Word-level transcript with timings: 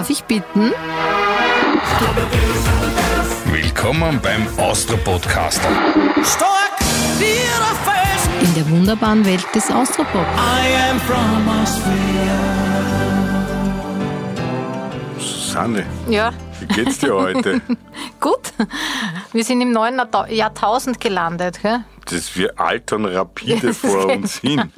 Darf 0.00 0.08
ich 0.08 0.24
bitten? 0.24 0.72
Willkommen 3.52 4.18
beim 4.22 4.46
Austro-Podcaster. 4.56 5.68
Stark 6.24 6.72
wie. 7.18 8.42
In 8.42 8.54
der 8.54 8.70
wunderbaren 8.70 9.26
Welt 9.26 9.44
des 9.54 9.70
Austropop. 9.70 10.24
I 10.24 10.90
am 10.90 10.98
from 11.00 11.46
Austria. 11.60 12.40
Susanne, 15.18 15.84
Ja, 16.08 16.30
wie 16.60 16.66
geht's 16.82 16.96
dir 17.00 17.14
heute? 17.14 17.60
gut. 18.20 18.54
Wir 19.34 19.44
sind 19.44 19.60
im 19.60 19.70
neuen 19.70 19.98
Jahrtau- 20.00 20.30
Jahrtausend 20.32 20.98
gelandet, 20.98 21.60
gell? 21.60 21.80
Das 22.10 22.36
wir 22.36 22.58
altern 22.58 23.04
rapide 23.04 23.72
vor 23.72 24.06
uns 24.06 24.38
hin 24.38 24.72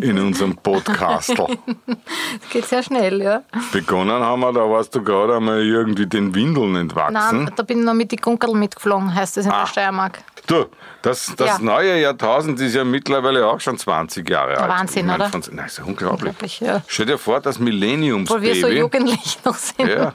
in 0.00 0.18
unserem 0.18 0.56
Podcastel. 0.56 1.46
Das 1.86 2.50
geht 2.50 2.64
sehr 2.66 2.82
schnell, 2.82 3.20
ja. 3.22 3.42
Begonnen 3.72 4.22
haben 4.22 4.40
wir, 4.40 4.52
da 4.52 4.60
warst 4.60 4.94
du 4.94 5.02
gerade 5.02 5.36
einmal 5.36 5.62
irgendwie 5.62 6.06
den 6.06 6.34
Windeln 6.34 6.76
entwachsen. 6.76 7.12
Nein, 7.44 7.52
da 7.56 7.62
bin 7.62 7.80
ich 7.80 7.84
noch 7.84 7.94
mit 7.94 8.10
die 8.12 8.16
Gunkel 8.16 8.54
mitgeflogen, 8.54 9.14
heißt 9.14 9.36
das 9.36 9.44
in 9.44 9.50
der 9.50 9.60
Ah. 9.60 9.66
Steiermark. 9.66 10.18
Du, 10.46 10.64
das, 11.02 11.34
das 11.36 11.46
Ja. 11.46 11.58
neue 11.58 12.00
Jahrtausend 12.00 12.58
ist 12.60 12.74
ja 12.74 12.82
mittlerweile 12.82 13.46
auch 13.46 13.60
schon 13.60 13.76
20 13.76 14.28
Jahre 14.30 14.56
alt. 14.56 14.70
Wahnsinn, 14.70 15.00
Ich 15.00 15.06
mein, 15.06 15.20
oder? 15.20 15.28
von- 15.30 15.42
Nein, 15.52 15.66
ist 15.66 15.76
ja 15.78 15.84
unglaublich. 15.84 16.20
Unglaublich, 16.30 16.60
ja. 16.60 16.80
Stell 16.86 17.04
dir 17.04 17.18
vor, 17.18 17.40
das 17.40 17.56
Obwohl 17.56 17.66
wir 17.66 17.72
so 17.74 17.80
Millenniumsbaby. 17.86 18.78
jugendlich 18.78 19.38
noch 19.44 19.54
sind. 19.56 19.88
Ja, 19.90 20.14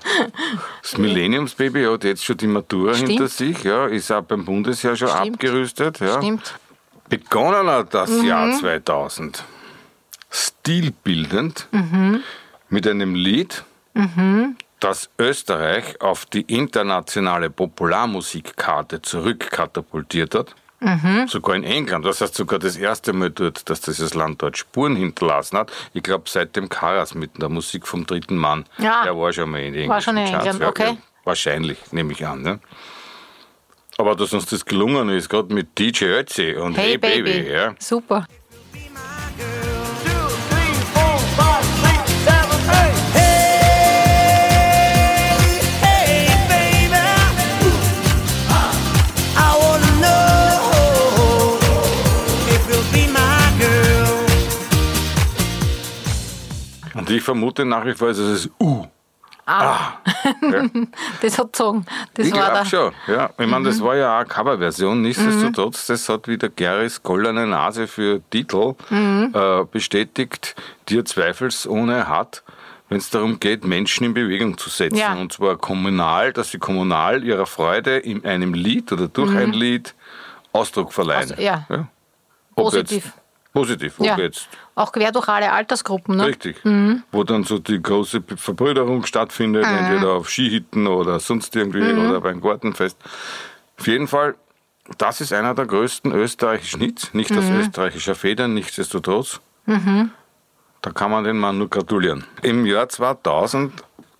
das 0.81 0.97
Millenniumsbaby 0.97 1.83
hat 1.85 2.03
jetzt 2.03 2.25
schon 2.25 2.37
die 2.37 2.47
Matura 2.47 2.95
Stimmt. 2.95 3.09
hinter 3.11 3.27
sich, 3.27 3.63
ja, 3.63 3.85
ist 3.85 4.11
auch 4.11 4.23
beim 4.23 4.43
Bundesheer 4.43 4.95
schon 4.95 5.09
Stimmt. 5.09 5.35
abgerüstet. 5.35 5.99
Ja. 5.99 6.17
Stimmt. 6.17 6.55
Begonnen 7.09 7.67
hat 7.69 7.93
das 7.93 8.09
Mhm. 8.09 8.25
Jahr 8.25 8.51
2000 8.59 9.43
stilbildend 10.29 11.67
Mhm. 11.71 12.21
mit 12.69 12.87
einem 12.87 13.15
Lied, 13.15 13.63
das 14.79 15.09
Österreich 15.19 16.01
auf 16.01 16.25
die 16.25 16.41
internationale 16.41 17.49
Popularmusikkarte 17.49 19.01
zurückkatapultiert 19.01 20.33
hat. 20.35 20.55
Mhm. 20.79 21.27
Sogar 21.29 21.55
in 21.55 21.63
England. 21.63 22.05
Das 22.05 22.19
heißt 22.19 22.35
sogar 22.35 22.59
das 22.59 22.75
erste 22.75 23.13
Mal 23.13 23.29
dort, 23.29 23.69
dass 23.69 23.79
dieses 23.81 24.13
Land 24.15 24.41
dort 24.41 24.57
Spuren 24.57 24.95
hinterlassen 24.97 25.57
hat. 25.57 25.71
Ich 25.93 26.03
glaube, 26.03 26.25
seit 26.27 26.55
dem 26.57 26.67
Karas 26.67 27.15
mit 27.15 27.41
der 27.41 27.47
Musik 27.47 27.87
vom 27.87 28.05
dritten 28.05 28.35
Mann. 28.35 28.65
Ja. 28.79 29.03
Der 29.03 29.15
war 29.17 29.31
schon 29.31 29.49
mal 29.51 29.61
in 29.61 29.73
den 29.73 29.87
War 29.89 30.01
schon 30.01 30.17
in 30.17 30.27
England, 30.27 30.61
okay. 30.61 30.97
wahrscheinlich, 31.23 31.77
nehme 31.91 32.11
ich 32.11 32.25
an. 32.27 32.41
Ne? 32.41 32.59
Aber 34.03 34.17
dass 34.17 34.33
uns 34.33 34.45
das 34.47 34.65
gelungen 34.65 35.07
ist, 35.07 35.29
gerade 35.29 35.53
mit 35.53 35.79
DJ 35.79 36.03
Ötzi 36.19 36.55
und 36.57 36.73
Hey, 36.75 36.89
Hey, 36.89 36.97
Baby, 36.97 37.31
Baby. 37.39 37.51
ja. 37.53 37.73
Super. 37.79 38.27
Und 56.93 57.09
ich 57.09 57.21
vermute 57.23 57.65
nach 57.65 57.85
wie 57.85 57.93
vor, 57.93 58.09
ist 58.09 58.19
es 58.19 58.49
U. 58.59 58.85
Ah, 59.45 59.93
Ja. 60.41 60.63
das 61.21 61.37
hat 61.37 61.47
gezogen. 61.47 61.85
Das 62.13 62.27
Ich 62.27 62.33
war 62.33 62.51
glaube 62.51 62.65
schon. 62.65 62.93
Ja. 63.07 63.29
Ich 63.37 63.45
meine, 63.47 63.59
Mhm. 63.59 63.63
das 63.65 63.81
war 63.81 63.95
ja 63.95 64.13
auch 64.15 64.19
eine 64.21 64.25
Coverversion. 64.29 65.01
Nichtsdestotrotz, 65.01 65.87
das 65.87 66.07
hat 66.07 66.27
wieder 66.27 66.49
Gerris 66.49 67.03
goldene 67.03 67.45
Nase 67.45 67.87
für 67.87 68.21
Titel 68.29 68.75
Mhm. 68.89 69.31
äh, 69.33 69.65
bestätigt, 69.65 70.55
die 70.87 70.99
er 70.99 71.05
zweifelsohne 71.05 72.07
hat, 72.07 72.43
wenn 72.89 72.97
es 72.99 73.09
darum 73.09 73.39
geht, 73.39 73.65
Menschen 73.65 74.05
in 74.05 74.13
Bewegung 74.13 74.57
zu 74.57 74.69
setzen. 74.69 74.95
Ja. 74.97 75.13
Und 75.13 75.33
zwar 75.33 75.57
kommunal, 75.57 76.31
dass 76.31 76.51
sie 76.51 76.59
kommunal 76.59 77.23
ihrer 77.23 77.45
Freude 77.45 77.97
in 77.97 78.23
einem 78.25 78.53
Lied 78.53 78.91
oder 78.91 79.07
durch 79.07 79.35
ein 79.35 79.51
Lied 79.51 79.93
Ausdruck 80.53 80.93
verleihen. 80.93 81.29
Mhm. 81.29 81.31
Also, 81.33 81.41
ja. 81.43 81.65
Ob 82.55 82.65
Positiv. 82.65 83.11
Positiv. 83.53 83.99
Ob 83.99 84.05
Ja. 84.07 84.17
jetzt 84.17 84.47
Auch 84.75 84.91
quer 84.91 85.11
durch 85.11 85.27
alle 85.29 85.51
Altersgruppen, 85.51 86.17
ne? 86.17 86.25
Richtig. 86.25 86.57
Wo 87.11 87.23
dann 87.23 87.43
so 87.43 87.59
die 87.59 87.79
große 87.81 88.23
Verbrüderung 88.35 89.05
stattfindet, 89.05 89.67
Mhm. 89.67 89.77
entweder 89.77 90.13
auf 90.13 90.27
Skihütten 90.29 90.87
oder 90.87 91.19
sonst 91.19 91.55
irgendwie 91.55 91.93
oder 91.93 92.19
beim 92.19 92.41
Gartenfest. 92.41 92.97
Auf 93.79 93.85
jeden 93.87 94.07
Fall, 94.07 94.33
das 94.97 95.21
ist 95.21 95.31
einer 95.31 95.53
der 95.53 95.67
größten 95.67 96.11
österreichischen 96.11 96.79
Hits. 96.81 97.13
Nicht 97.13 97.29
das 97.35 97.45
Mhm. 97.51 97.59
österreichische 97.59 98.15
Federn, 98.15 98.55
nichtsdestotrotz. 98.55 99.39
Da 100.81 100.89
kann 100.91 101.11
man 101.11 101.23
den 101.23 101.37
Mann 101.37 101.59
nur 101.59 101.69
gratulieren. 101.69 102.25
Im 102.41 102.65
Jahr 102.65 102.89
2000, 102.89 103.71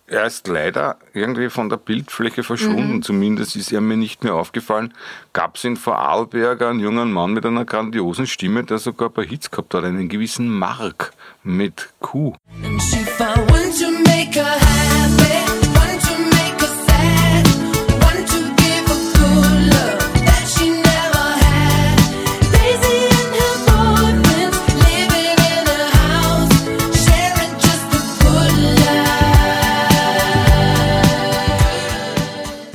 er 0.06 0.26
ist 0.26 0.48
leider 0.48 0.98
irgendwie 1.12 1.48
von 1.48 1.68
der 1.68 1.78
Bildfläche 1.78 2.42
verschwunden, 2.42 3.02
zumindest 3.02 3.56
ist 3.56 3.72
er 3.72 3.80
mir 3.80 3.96
nicht 3.96 4.22
mehr 4.22 4.34
aufgefallen, 4.34 4.92
gab 5.32 5.56
es 5.56 5.64
in 5.64 5.76
Vorarlberg 5.76 6.60
einen 6.62 6.80
jungen 6.80 7.12
Mann 7.12 7.32
mit 7.32 7.46
einer 7.46 7.64
grandiosen 7.64 8.26
Stimme, 8.26 8.64
der 8.64 8.78
sogar 8.78 9.08
ein 9.08 9.14
paar 9.14 9.24
Hits 9.24 9.50
gehabt 9.50 9.74
hat, 9.74 9.84
einen 9.84 10.08
gewissen 10.08 10.48
Mark 10.48 11.12
mit 11.42 11.88
Q. 12.00 12.34
And 12.62 12.82
she 12.82 12.98
found 12.98 13.50
one 13.50 13.70
to 13.78 13.90
make 14.10 14.34
her 14.34 14.44
happy, 14.44 15.63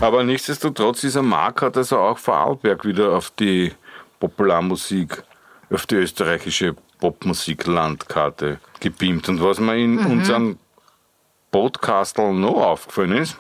Aber 0.02 0.24
nichtsdestotrotz, 0.24 1.02
dieser 1.02 1.22
Mark 1.22 1.62
hat 1.62 1.76
also 1.76 1.98
auch 1.98 2.18
Vorarlberg 2.18 2.86
wieder 2.86 3.12
auf 3.12 3.32
die 3.32 3.74
Popularmusik, 4.20 5.24
auf 5.70 5.86
die 5.86 5.96
österreichische 5.96 6.76
Popmusik-Landkarte 7.00 8.60
gebeamt. 8.80 9.28
Und 9.28 9.44
was 9.44 9.60
mir 9.60 9.76
in 9.76 10.00
unserem 10.00 10.58
Podcastel 11.52 12.34
noch 12.34 12.56
aufgefallen 12.56 13.12
ist, 13.14 13.38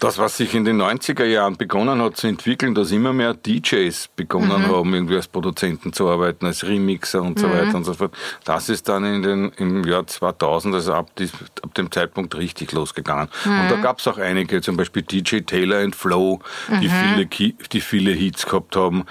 das, 0.00 0.18
was 0.18 0.36
sich 0.36 0.54
in 0.54 0.64
den 0.64 0.80
90er 0.80 1.24
Jahren 1.24 1.56
begonnen 1.56 2.00
hat 2.02 2.16
zu 2.16 2.26
entwickeln, 2.26 2.74
dass 2.74 2.90
immer 2.90 3.12
mehr 3.12 3.34
DJs 3.34 4.08
begonnen 4.16 4.66
haben, 4.66 4.92
irgendwie 4.94 5.16
als 5.16 5.28
Produzenten 5.28 5.92
zu 5.92 6.08
arbeiten, 6.08 6.46
als 6.46 6.64
Remixer 6.66 7.22
und 7.22 7.38
so 7.38 7.48
weiter 7.50 7.76
und 7.76 7.84
so 7.84 7.94
fort. 7.94 8.12
Das 8.44 8.68
ist 8.68 8.88
dann 8.88 9.04
in 9.04 9.22
den, 9.22 9.52
im 9.58 9.84
Jahr 9.84 10.06
2000, 10.06 10.74
also 10.74 10.94
ab, 10.94 11.10
die, 11.16 11.28
ab 11.62 11.74
dem 11.74 11.90
Zeitpunkt 11.92 12.34
richtig 12.34 12.72
losgegangen. 12.72 13.28
Und 13.44 13.70
da 13.70 13.76
gab 13.76 13.98
es 13.98 14.08
auch 14.08 14.18
einige, 14.18 14.60
zum 14.62 14.76
Beispiel 14.76 15.02
DJ 15.02 15.40
Taylor 15.40 15.78
and 15.84 15.94
Flow, 15.94 16.40
die, 16.80 16.88
viele, 16.88 17.26
Ki- 17.26 17.56
die 17.72 17.80
viele 17.80 18.10
Hits 18.12 18.46
gehabt 18.46 18.76
haben. 18.76 19.04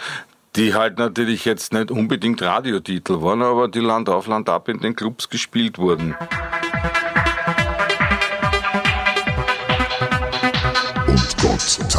Die 0.56 0.74
halt 0.74 0.98
natürlich 0.98 1.46
jetzt 1.46 1.74
nicht 1.74 1.92
unbedingt 1.92 2.42
Radiotitel 2.42 3.22
waren, 3.22 3.44
aber 3.44 3.68
die 3.68 3.80
Land 3.80 4.10
auf 4.10 4.26
Land 4.26 4.50
ab 4.50 4.68
in 4.68 4.80
den 4.80 4.96
Clubs 4.96 5.30
gespielt 5.30 5.78
wurden. 5.78 6.16
Und 11.80 11.90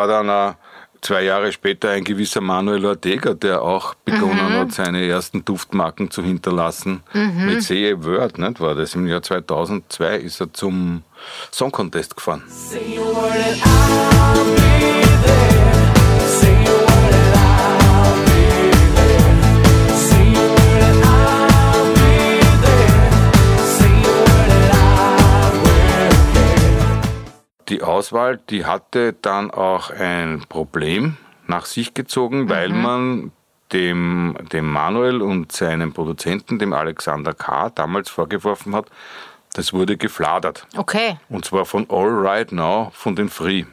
Gott 0.00 0.69
zwei 1.00 1.24
Jahre 1.24 1.52
später 1.52 1.90
ein 1.90 2.04
gewisser 2.04 2.40
Manuel 2.40 2.86
Ortega, 2.86 3.34
der 3.34 3.62
auch 3.62 3.94
begonnen 3.94 4.52
hat, 4.52 4.72
seine 4.72 5.06
ersten 5.06 5.44
Duftmarken 5.44 6.10
zu 6.10 6.22
hinterlassen. 6.22 7.02
Mit 7.12 7.62
CE 7.62 8.04
Word, 8.04 8.38
nicht 8.38 8.60
war 8.60 8.74
das? 8.74 8.94
Im 8.94 9.06
Jahr 9.06 9.22
2002 9.22 10.16
ist 10.16 10.40
er 10.40 10.52
zum 10.52 11.02
Song 11.50 11.72
Contest 11.72 12.16
gefahren. 12.16 12.42
Say 12.48 12.98
a 12.98 15.59
Die 27.70 27.82
Auswahl, 27.82 28.40
die 28.50 28.66
hatte 28.66 29.12
dann 29.12 29.52
auch 29.52 29.90
ein 29.90 30.42
Problem 30.48 31.16
nach 31.46 31.66
sich 31.66 31.94
gezogen, 31.94 32.48
weil 32.48 32.70
man 32.70 33.30
dem, 33.72 34.36
dem 34.52 34.68
Manuel 34.68 35.22
und 35.22 35.52
seinem 35.52 35.92
Produzenten, 35.92 36.58
dem 36.58 36.72
Alexander 36.72 37.32
K., 37.32 37.70
damals 37.70 38.10
vorgeworfen 38.10 38.74
hat, 38.74 38.86
das 39.52 39.72
wurde 39.72 39.96
gefladert. 39.96 40.66
Okay. 40.76 41.16
Und 41.28 41.44
zwar 41.44 41.64
von 41.64 41.86
All 41.88 42.08
Right 42.08 42.50
Now 42.50 42.90
von 42.92 43.14
den 43.14 43.28
Free. 43.28 43.64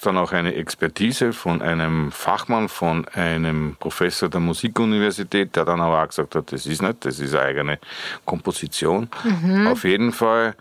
Es 0.00 0.04
dann 0.04 0.16
auch 0.16 0.32
eine 0.32 0.54
Expertise 0.54 1.32
von 1.32 1.60
einem 1.60 2.10
Fachmann, 2.10 2.68
von 2.68 3.06
einem 3.08 3.76
Professor 3.78 4.28
der 4.30 4.40
Musikuniversität, 4.40 5.54
der 5.54 5.64
dann 5.66 5.80
aber 5.80 6.02
auch 6.02 6.08
gesagt 6.08 6.34
hat, 6.34 6.52
das 6.52 6.64
ist 6.66 6.80
nicht, 6.80 7.04
das 7.04 7.18
ist 7.20 7.34
eine 7.34 7.42
eigene 7.44 7.78
Komposition. 8.24 9.08
Mhm. 9.24 9.66
Auf 9.66 9.84
jeden 9.84 10.12
Fall 10.12 10.54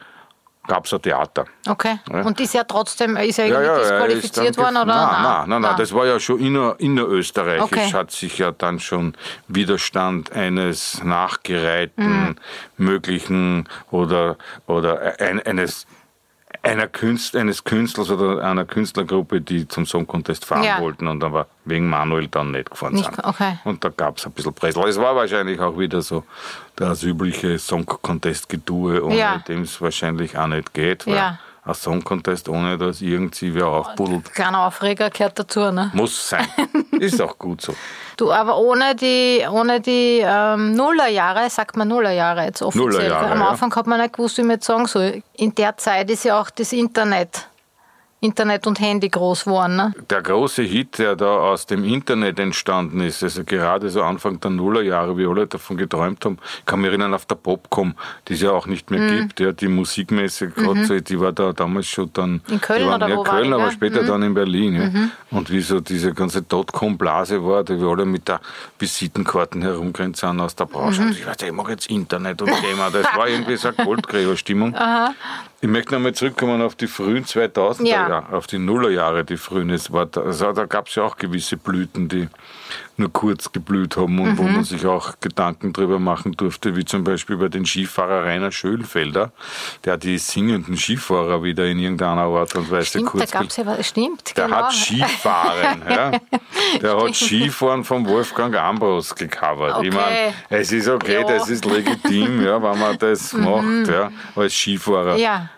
gab 0.68 0.86
es 0.86 0.94
ein 0.94 1.01
Theater. 1.01 1.45
Okay. 1.68 2.00
Ja. 2.12 2.21
Und 2.24 2.39
ist 2.39 2.53
ja 2.53 2.63
trotzdem, 2.65 3.15
ist 3.18 3.39
er 3.39 3.47
Ja, 3.47 3.62
irgendwie 3.62 3.65
ja, 3.65 3.74
er 3.77 3.80
disqualifiziert 4.07 4.57
worden, 4.57 4.77
oder? 4.77 4.86
Nein, 4.86 5.24
nein, 5.24 5.50
nein, 5.50 5.62
nein, 5.62 5.75
das 5.77 5.94
war 5.94 6.06
ja 6.06 6.19
schon 6.19 6.39
inner, 6.39 6.75
innerösterreichisch, 6.77 7.63
Okay. 7.63 7.94
hat 7.94 8.12
sich 8.12 8.38
ja 8.38 8.51
dann 8.51 8.80
schon 8.80 9.15
Widerstand 9.47 10.33
eines 10.33 11.01
nachgereihten 11.03 12.27
Mhm. 12.27 12.35
möglichen 12.77 13.68
oder, 13.89 14.35
oder 14.68 15.13
ein, 15.19 15.42
eines 15.42 15.88
einer 16.61 16.88
Künstler, 16.88 17.41
eines 17.41 17.63
Künstlers 17.63 18.09
oder 18.09 18.44
einer 18.44 18.65
Künstlergruppe, 18.65 19.39
die 19.41 19.67
zum 19.67 19.85
Song 19.85 20.06
Contest 20.06 20.45
fahren 20.45 20.63
Ja. 20.63 20.79
wollten 20.81 21.07
und 21.07 21.23
aber 21.23 21.47
wegen 21.65 21.89
Manuel 21.89 22.27
dann 22.27 22.51
nicht 22.51 22.69
gefahren 22.69 22.94
Nicht- 22.95 23.06
sind. 23.13 23.23
okay. 23.23 23.59
Und 23.63 23.83
da 23.83 23.89
gab 23.89 24.17
es 24.17 24.25
ein 24.25 24.31
bisschen 24.33 24.53
Pressel. 24.53 24.83
Es 24.88 24.97
war 24.97 25.15
wahrscheinlich 25.15 25.59
auch 25.59 25.77
wieder 25.79 26.01
so 26.01 26.23
das 26.75 27.03
übliche 27.03 27.57
Song 27.59 27.85
Contest-Gedue, 27.85 29.03
ohne 29.03 29.17
Ja. 29.17 29.38
dem 29.47 29.61
es 29.61 29.79
wahrscheinlich 29.81 30.38
auch 30.38 30.47
nicht 30.47 30.73
geht. 30.73 31.06
Ja. 31.06 31.39
Ein 31.69 31.75
Song 31.75 32.04
Contest, 32.04 32.50
ohne 32.50 32.80
dass 32.80 33.00
irgendwie 33.00 33.54
wer 33.54 33.68
aufbuddelt, 33.68 34.33
Kleiner 34.33 34.66
Aufreger 34.66 35.12
gehört 35.12 35.38
dazu, 35.38 35.71
ne? 35.71 35.92
muss 35.94 36.30
sein. 36.30 36.48
Ist 37.00 37.21
auch 37.21 37.38
gut 37.38 37.62
so. 37.62 37.75
Du, 38.18 38.31
aber 38.31 38.57
ohne 38.57 38.95
die, 38.95 39.45
ohne 39.50 39.80
die 39.80 40.21
ähm, 40.24 40.74
Nullerjahre, 40.74 41.48
sagt 41.50 41.77
man 41.77 41.88
Nullerjahre 41.88 42.45
jetzt 42.45 42.63
offiziell. 42.63 42.89
Nullerjahre? 42.89 43.31
Am 43.31 43.39
ja. 43.39 43.50
Anfang 43.50 43.75
hat 43.75 43.86
man 43.86 44.01
nicht 44.01 44.13
gewusst, 44.13 44.39
wie 44.39 44.42
man 44.42 44.51
jetzt 44.51 44.66
sagen 44.66 44.88
soll. 44.88 45.21
In 45.33 45.54
der 45.54 45.77
Zeit 45.77 46.10
ist 46.10 46.25
ja 46.25 46.42
auch 46.42 46.50
das 46.50 46.74
Internet, 46.74 47.48
Internet 48.21 48.68
und 48.68 48.80
Handy 48.81 49.07
groß 49.07 49.45
geworden. 49.45 49.75
Ne? 49.77 49.94
Der 50.10 50.21
große 50.21 50.63
Hit, 50.63 51.00
der 51.00 51.16
da 51.16 51.38
aus 51.38 51.66
dem 51.66 51.83
Internet 51.86 52.39
entstanden 52.39 53.00
ist, 53.01 53.24
also 53.24 53.44
gerade 53.45 53.89
so 53.89 54.04
Anfang 54.04 54.39
der 54.42 54.51
Nullerjahre, 54.51 55.18
wie 55.18 55.25
alle 55.25 55.48
davon 55.48 55.77
geträumt 55.77 56.25
haben, 56.25 56.38
kann 56.66 56.81
mich 56.81 56.89
erinnern 56.89 57.13
auf 57.13 57.25
der 57.25 57.36
Popcom, 57.36 57.94
die 58.27 58.33
es 58.33 58.42
ja 58.42 58.51
auch 58.51 58.68
nicht 58.68 58.92
mehr 58.92 59.00
Mhm. 59.00 59.19
gibt, 59.19 59.39
ja, 59.39 59.51
die 59.54 59.69
Musikmesse, 59.69 60.51
so, 60.56 61.00
die 61.00 61.19
war 61.19 61.31
da 61.31 61.54
damals 61.54 61.88
schon 61.88 62.12
dann... 62.13 62.42
In 62.50 62.60
Köln 62.60 62.86
waren, 62.88 63.01
oder 63.01 63.07
ja, 63.10 63.16
wo 63.18 63.25
war 63.25 63.31
Köln, 63.36 63.48
die, 63.48 63.54
aber 63.54 63.71
später 63.71 64.01
Mhm. 64.04 64.07
dann 64.07 64.24
in 64.24 64.33
Berlin. 64.33 64.75
Ja. 64.75 65.38
Und 65.38 65.50
wie 65.50 65.62
so 65.62 65.80
diese 65.80 66.13
ganze 66.13 66.42
Dotcom-Blase 66.42 67.45
war, 67.45 67.63
die 67.63 67.80
wir 67.80 67.88
alle 67.88 68.06
mit 68.06 68.27
der 68.27 68.42
Visitenkarten 68.80 69.62
herumgerannt 69.62 70.18
sind 70.18 70.39
aus 70.42 70.56
der 70.56 70.66
Branche. 70.66 71.01
Mhm. 71.01 71.07
Und 71.07 71.13
ich 71.19 71.25
weiß, 71.25 71.38
ich 71.45 71.51
mache 71.51 71.71
jetzt 71.71 71.89
Internet 71.89 72.42
und 72.42 72.50
Gamer. 72.62 72.89
Das 72.92 73.06
war 73.16 73.27
irgendwie 73.30 73.56
so 73.56 73.69
eine 73.69 73.77
Goldgräberstimmung. 73.86 74.75
Ich 75.61 75.67
möchte 75.67 75.94
nochmal 75.94 76.13
zurückkommen 76.13 76.61
auf 76.61 76.75
die 76.75 76.88
frühen 76.88 77.25
2000er 77.25 77.85
Ja. 77.85 78.07
Jahre, 78.07 78.33
auf 78.35 78.47
die 78.47 78.59
Nullerjahre, 78.59 79.25
die 79.25 79.35
frühen. 79.35 79.69
Es 79.71 79.91
war 79.91 80.06
da, 80.06 80.21
also 80.21 80.53
da 80.53 80.65
gab 80.65 80.88
es 80.88 80.95
ja 80.95 81.03
auch 81.03 81.17
gewisse 81.17 81.57
Blüten, 81.57 82.07
die 82.07 82.29
nur 82.95 83.11
kurz 83.11 83.51
geblüht 83.51 83.95
haben 83.97 84.19
und 84.19 84.38
wo 84.38 84.44
Mhm. 84.44 84.53
man 84.56 84.63
sich 84.63 84.85
auch 84.85 85.15
Gedanken 85.21 85.71
drüber 85.73 86.00
machen 86.00 86.33
durfte, 86.33 86.75
wie 86.75 86.83
zum 86.85 87.03
Beispiel 87.06 87.35
über 87.35 87.50
den 87.50 87.65
Skifahrer 87.65 88.25
Rainer 88.25 88.51
Schönfelder, 88.51 89.31
der 89.85 89.97
die 89.97 90.17
singenden 90.17 90.77
Skifahrer 90.77 91.41
wieder 91.44 91.65
in 91.65 91.79
irgendeiner 91.79 92.21
Art 92.23 92.56
und 92.56 92.69
Weise 92.71 92.88
Stimmt, 92.88 93.07
da 93.07 93.11
kurz 93.11 93.31
gab 93.31 93.44
es 93.45 93.57
ja 93.57 93.65
was. 93.65 93.88
Stimmt, 93.88 94.38
der 94.38 94.45
genau. 94.45 94.57
hat 94.57 94.73
Skifahren, 94.73 95.81
ja. 95.89 96.11
Der 96.81 96.97
hat 97.01 97.15
Skifahren 97.15 97.83
von 97.83 98.06
Wolfgang 98.07 98.56
Ambros 98.56 99.15
gecovert. 99.15 99.81
Ich 99.83 99.89
Okay. 99.89 99.97
meine, 100.50 100.61
es 100.61 100.71
ist 100.71 100.88
okay, 100.88 101.13
Ja. 101.13 101.21
Mhm. 101.23 101.27
das 101.27 101.50
ist 101.50 101.65
legitim, 101.65 102.44
ja, 102.44 102.61
wenn 102.61 102.79
man 102.79 102.97
das 102.97 103.33
macht, 103.33 103.88
ja, 103.88 104.11
als 104.35 104.53
Skifahrer. 104.53 105.15
Ja, 105.15 105.49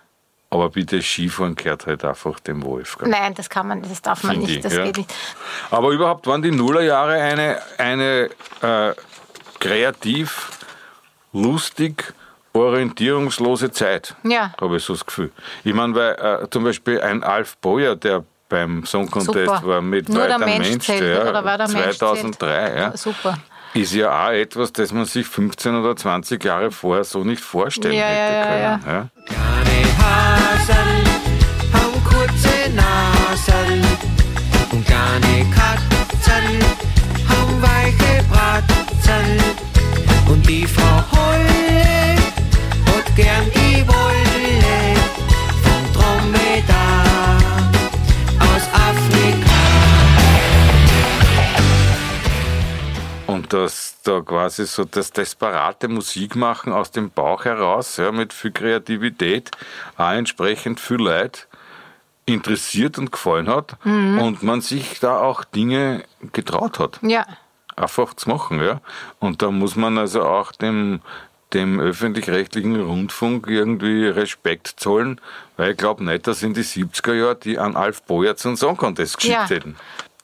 Aber 0.53 0.69
bitte, 0.69 1.01
Skifahren 1.01 1.55
gehört 1.55 1.87
halt 1.87 2.03
einfach 2.03 2.39
dem 2.41 2.61
Wolfgang. 2.63 3.09
nein, 3.09 3.33
das 3.33 3.49
kann 3.49 3.67
man, 3.69 3.81
das 3.81 4.01
darf 4.01 4.23
man 4.23 4.33
Finde 4.33 4.47
nicht, 4.47 4.57
ich, 4.57 4.63
das 4.63 4.73
ja. 4.73 4.83
geht 4.83 4.97
nicht. 4.97 5.13
Aber 5.71 5.91
überhaupt 5.91 6.27
waren 6.27 6.41
die 6.41 6.51
Nullerjahre 6.51 7.13
eine, 7.13 7.59
eine 7.77 8.29
äh, 8.61 8.93
kreativ, 9.59 10.49
lustig, 11.31 12.13
orientierungslose 12.51 13.71
Zeit. 13.71 14.15
Ja. 14.23 14.53
Habe 14.59 14.75
ich 14.75 14.83
so 14.83 14.91
das 14.93 15.05
Gefühl. 15.05 15.31
Ich 15.63 15.73
meine, 15.73 15.95
weil 15.95 16.15
äh, 16.15 16.49
zum 16.49 16.65
Beispiel 16.65 16.99
ein 16.99 17.23
Alf 17.23 17.55
Boyer, 17.57 17.95
der 17.95 18.25
beim 18.49 18.85
Song 18.85 19.09
Contest 19.09 19.33
Super. 19.33 19.61
war 19.63 19.81
mit 19.81 20.09
Nur 20.09 20.27
der 20.27 20.35
Weiter 20.35 20.45
Mensch 20.45 20.69
Mensch, 20.69 20.85
zählt, 20.85 21.01
der, 21.01 21.29
oder 21.29 21.45
war 21.45 21.57
der 21.57 21.69
Mensch 21.69 21.97
2003, 21.97 22.75
ja, 22.75 22.97
Super. 22.97 23.37
ist 23.73 23.93
ja 23.93 24.27
auch 24.27 24.31
etwas, 24.31 24.73
das 24.73 24.91
man 24.91 25.05
sich 25.05 25.25
15 25.25 25.75
oder 25.75 25.95
20 25.95 26.43
Jahre 26.43 26.71
vorher 26.71 27.05
so 27.05 27.23
nicht 27.23 27.41
vorstellen 27.41 27.93
Ja, 27.93 28.03
hätte 28.03 28.33
ja, 28.33 28.57
ja, 28.57 28.77
können. 28.79 29.09
ja. 29.27 29.50
Die 40.51 40.67
Frau 40.67 41.03
Holle 41.11 42.15
hat 42.85 43.15
gern 43.15 43.45
die 43.55 43.87
Wolle 43.87 44.00
Und 53.53 53.63
das 53.65 53.97
da 54.03 54.21
quasi 54.21 54.65
so 54.65 54.85
das 54.85 55.11
desperate 55.11 55.87
Musikmachen 55.89 56.71
aus 56.71 56.91
dem 56.91 57.09
Bauch 57.11 57.43
heraus, 57.45 57.97
ja, 57.97 58.11
mit 58.11 58.31
viel 58.33 58.51
Kreativität, 58.51 59.51
auch 59.97 60.11
entsprechend 60.11 60.79
viel 60.79 61.01
Leid 61.01 61.47
interessiert 62.25 62.97
und 62.97 63.11
gefallen 63.11 63.49
hat 63.49 63.75
und 63.83 64.41
man 64.43 64.61
sich 64.61 64.99
da 64.99 65.19
auch 65.19 65.43
Dinge 65.43 66.03
getraut 66.31 66.79
hat, 66.79 66.99
Ja, 67.01 67.25
einfach 67.75 68.13
zu 68.13 68.29
machen. 68.29 68.61
Ja. 68.61 68.79
Und 69.19 69.41
da 69.41 69.51
muss 69.51 69.75
man 69.75 69.97
also 69.97 70.23
auch 70.23 70.51
dem, 70.53 71.01
dem 71.51 71.79
öffentlich-rechtlichen 71.79 72.79
Rundfunk 72.79 73.47
irgendwie 73.47 74.07
Respekt 74.07 74.75
zollen, 74.77 75.19
weil 75.57 75.71
ich 75.71 75.77
glaube 75.77 76.03
nicht, 76.05 76.25
dass 76.27 76.41
in 76.43 76.53
die 76.53 76.63
70er 76.63 77.13
Jahre 77.13 77.35
die 77.35 77.57
an 77.59 77.75
Alf 77.75 78.03
Boyer 78.03 78.37
zum 78.37 78.55
Song 78.55 78.77
Contest 78.77 79.17
geschickt 79.17 79.33
Ja. 79.35 79.49
hätten. 79.49 79.75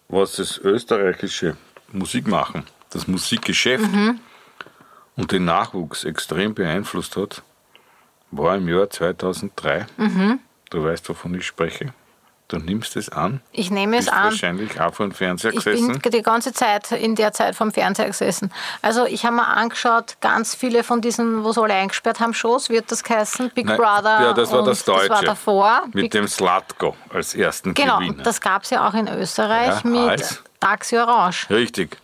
Was 0.07 0.37
das 0.37 0.57
österreichische 0.59 1.57
Musikmachen, 1.91 2.63
das 2.91 3.07
Musikgeschäft 3.07 3.85
und 5.15 5.31
den 5.31 5.45
Nachwuchs 5.45 6.03
extrem 6.03 6.53
beeinflusst 6.53 7.15
hat, 7.17 7.41
war 8.31 8.55
im 8.55 8.67
Jahr 8.67 8.89
2003. 8.89 9.85
Du 10.69 10.83
weißt, 10.83 11.07
wovon 11.09 11.33
ich 11.35 11.45
spreche. 11.45 11.93
Du 12.49 12.59
nimmst 12.59 12.95
es 12.95 13.09
an. 13.09 13.41
ich 13.51 13.71
nehme 13.71 13.97
es 13.97 14.07
an. 14.07 14.23
wahrscheinlich 14.25 14.79
auch 14.79 14.93
vor 14.93 15.05
dem 15.05 15.11
Fernseher 15.11 15.51
Ich 15.51 15.65
gesessen. 15.65 15.99
bin 15.99 16.11
die 16.13 16.21
ganze 16.21 16.53
Zeit 16.53 16.93
in 16.93 17.13
der 17.15 17.33
Zeit 17.33 17.55
vom 17.57 17.73
Fernseher 17.73 18.05
gesessen. 18.07 18.53
Also 18.81 19.05
ich 19.05 19.25
habe 19.25 19.35
mir 19.35 19.45
angeschaut, 19.47 20.15
ganz 20.21 20.55
viele 20.55 20.83
von 20.85 21.01
diesen, 21.01 21.43
wo 21.43 21.51
sie 21.51 21.61
alle 21.61 21.73
eingesperrt 21.73 22.21
haben, 22.21 22.33
Shows, 22.33 22.69
wird 22.69 22.89
das 22.89 23.03
heißen, 23.03 23.49
Big 23.53 23.65
Nein, 23.65 23.75
Brother. 23.75 24.21
Ja, 24.21 24.31
das 24.33 24.49
war 24.53 24.63
das 24.63 24.85
Deutsche. 24.85 25.09
Das 25.09 25.17
war 25.17 25.23
davor. 25.23 25.81
Mit 25.87 25.93
Big, 25.93 26.11
dem 26.11 26.25
Slatko 26.29 26.95
als 27.09 27.35
ersten 27.35 27.73
genau, 27.73 27.99
Gewinner. 27.99 28.23
das 28.23 28.39
gab 28.39 28.63
es 28.63 28.69
ja 28.69 28.87
auch 28.87 28.93
in 28.93 29.09
Österreich 29.09 29.83
Ja, 29.83 29.89
mit 29.89 30.09
als? 30.09 30.41
Taxi 30.61 30.97
Orange. 30.97 31.49
Richtig. 31.49 31.97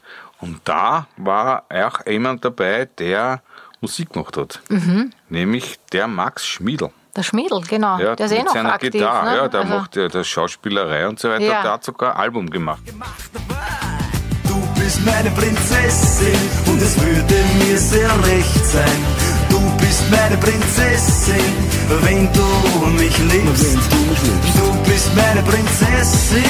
Und 0.44 0.60
da 0.66 1.08
war 1.16 1.64
auch 1.70 2.06
jemand 2.06 2.44
dabei, 2.44 2.90
der 3.00 3.42
Musik 3.80 4.12
gemacht 4.12 4.36
hat. 4.36 4.62
Mhm. 4.70 5.12
Nämlich 5.30 5.80
der 5.94 6.08
Max 6.08 6.46
Schmiedl. 6.46 6.90
Der 7.16 7.24
Schmiedl, 7.24 7.62
genau. 7.62 7.98
Ja, 8.00 8.16
der 8.16 8.26
ist 8.26 8.32
eh 8.34 8.38
mit 8.38 8.46
noch 8.48 8.54
seiner 8.54 8.74
aktiv. 8.74 8.92
Gitarre. 8.92 9.26
ne? 9.30 9.38
Ja, 9.38 9.48
der 9.48 9.62
Also- 9.62 9.74
macht 9.74 9.96
ja 9.96 10.08
das 10.10 10.28
Schauspielerei 10.28 11.08
und 11.08 11.18
so 11.20 11.30
weiter. 11.30 11.44
Ja. 11.46 11.62
Der 11.62 11.72
hat 11.74 11.84
sogar 11.86 12.16
ein 12.16 12.22
Album 12.22 12.50
gemacht. 12.50 12.82
Du 14.48 14.82
bist 14.82 15.06
meine 15.06 15.32
Prinzessin 15.32 16.36
und 16.66 16.82
es 16.82 17.00
würde 17.00 17.36
mir 17.60 17.78
sehr 17.78 18.10
recht 18.26 18.66
sein. 18.66 18.98
Du 19.50 19.60
bist 19.78 20.04
meine 20.12 20.36
Prinzessin, 20.38 21.54
wenn 22.02 22.28
du 22.34 22.86
mich 23.02 23.18
liebst. 23.20 23.78
Du 24.58 24.74
bist 24.90 25.10
meine 25.16 25.42
Prinzessin 25.44 26.44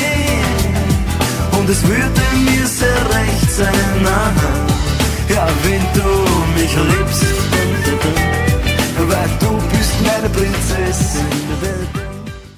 und 1.63 1.69
es 1.69 1.87
würde 1.87 2.21
mir 2.43 2.67
sehr 2.67 3.05
recht 3.15 3.51
sein. 3.51 4.05
Aha. 4.05 4.67
Ja, 5.29 5.47
wenn 5.63 5.81
du 5.93 6.09
mich 6.59 6.75
liebst, 6.75 7.23
weil 9.07 9.29
du 9.39 9.57
bist 9.69 9.93
meine 10.05 10.29
Prinzessin. 10.29 11.25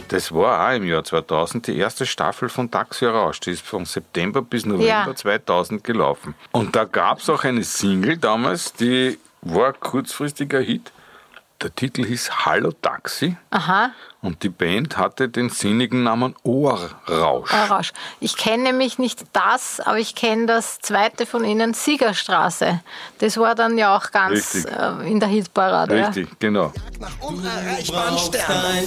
Das 0.07 0.31
war 0.31 0.69
auch 0.69 0.75
im 0.75 0.85
Jahr 0.85 1.03
2000 1.03 1.67
die 1.67 1.77
erste 1.77 2.05
Staffel 2.05 2.50
von 2.50 2.71
Taxi 2.71 3.05
Rausch. 3.05 3.39
Die 3.41 3.51
ist 3.51 3.65
von 3.65 3.85
September 3.85 4.41
bis 4.41 4.65
November 4.65 4.85
Ja. 4.85 5.15
2000 5.15 5.83
gelaufen. 5.83 6.33
Und 6.51 6.75
da 6.75 6.85
gab 6.85 7.19
es 7.19 7.29
auch 7.29 7.43
eine 7.43 7.63
Single 7.63 8.17
damals, 8.17 8.74
die 8.74 9.19
war 9.41 9.74
kurzfristiger 9.74 10.59
Hit. 10.62 10.91
Der 11.65 11.74
Titel 11.74 12.05
hieß 12.05 12.45
Hallo 12.45 12.72
Taxi 12.79 13.38
Aha, 13.50 13.89
und 14.22 14.43
die 14.43 14.50
Band 14.50 14.98
hatte 15.00 15.29
den 15.29 15.50
sinnigen 15.50 16.03
Namen 16.03 16.36
Ohrrausch. 16.43 17.51
Orange. 17.51 17.91
Ich 18.19 18.38
kenne 18.38 18.62
nämlich 18.65 19.00
nicht 19.00 19.24
das, 19.34 19.79
aber 19.79 19.98
ich 19.98 20.13
kenne 20.13 20.45
das 20.45 20.77
zweite 20.77 21.25
von 21.25 21.43
ihnen, 21.43 21.74
Siegerstraße. 21.74 22.81
Das 23.17 23.38
war 23.38 23.55
dann 23.55 23.79
ja 23.79 23.98
auch 23.98 24.12
ganz 24.12 24.53
Richtig. 24.53 24.67
äh, 24.67 25.10
in 25.10 25.19
der 25.19 25.29
Hitparade. 25.29 25.98
ja. 25.98 26.05
Richtig, 26.05 26.39
genau. 26.39 26.72
Ein 27.01 27.12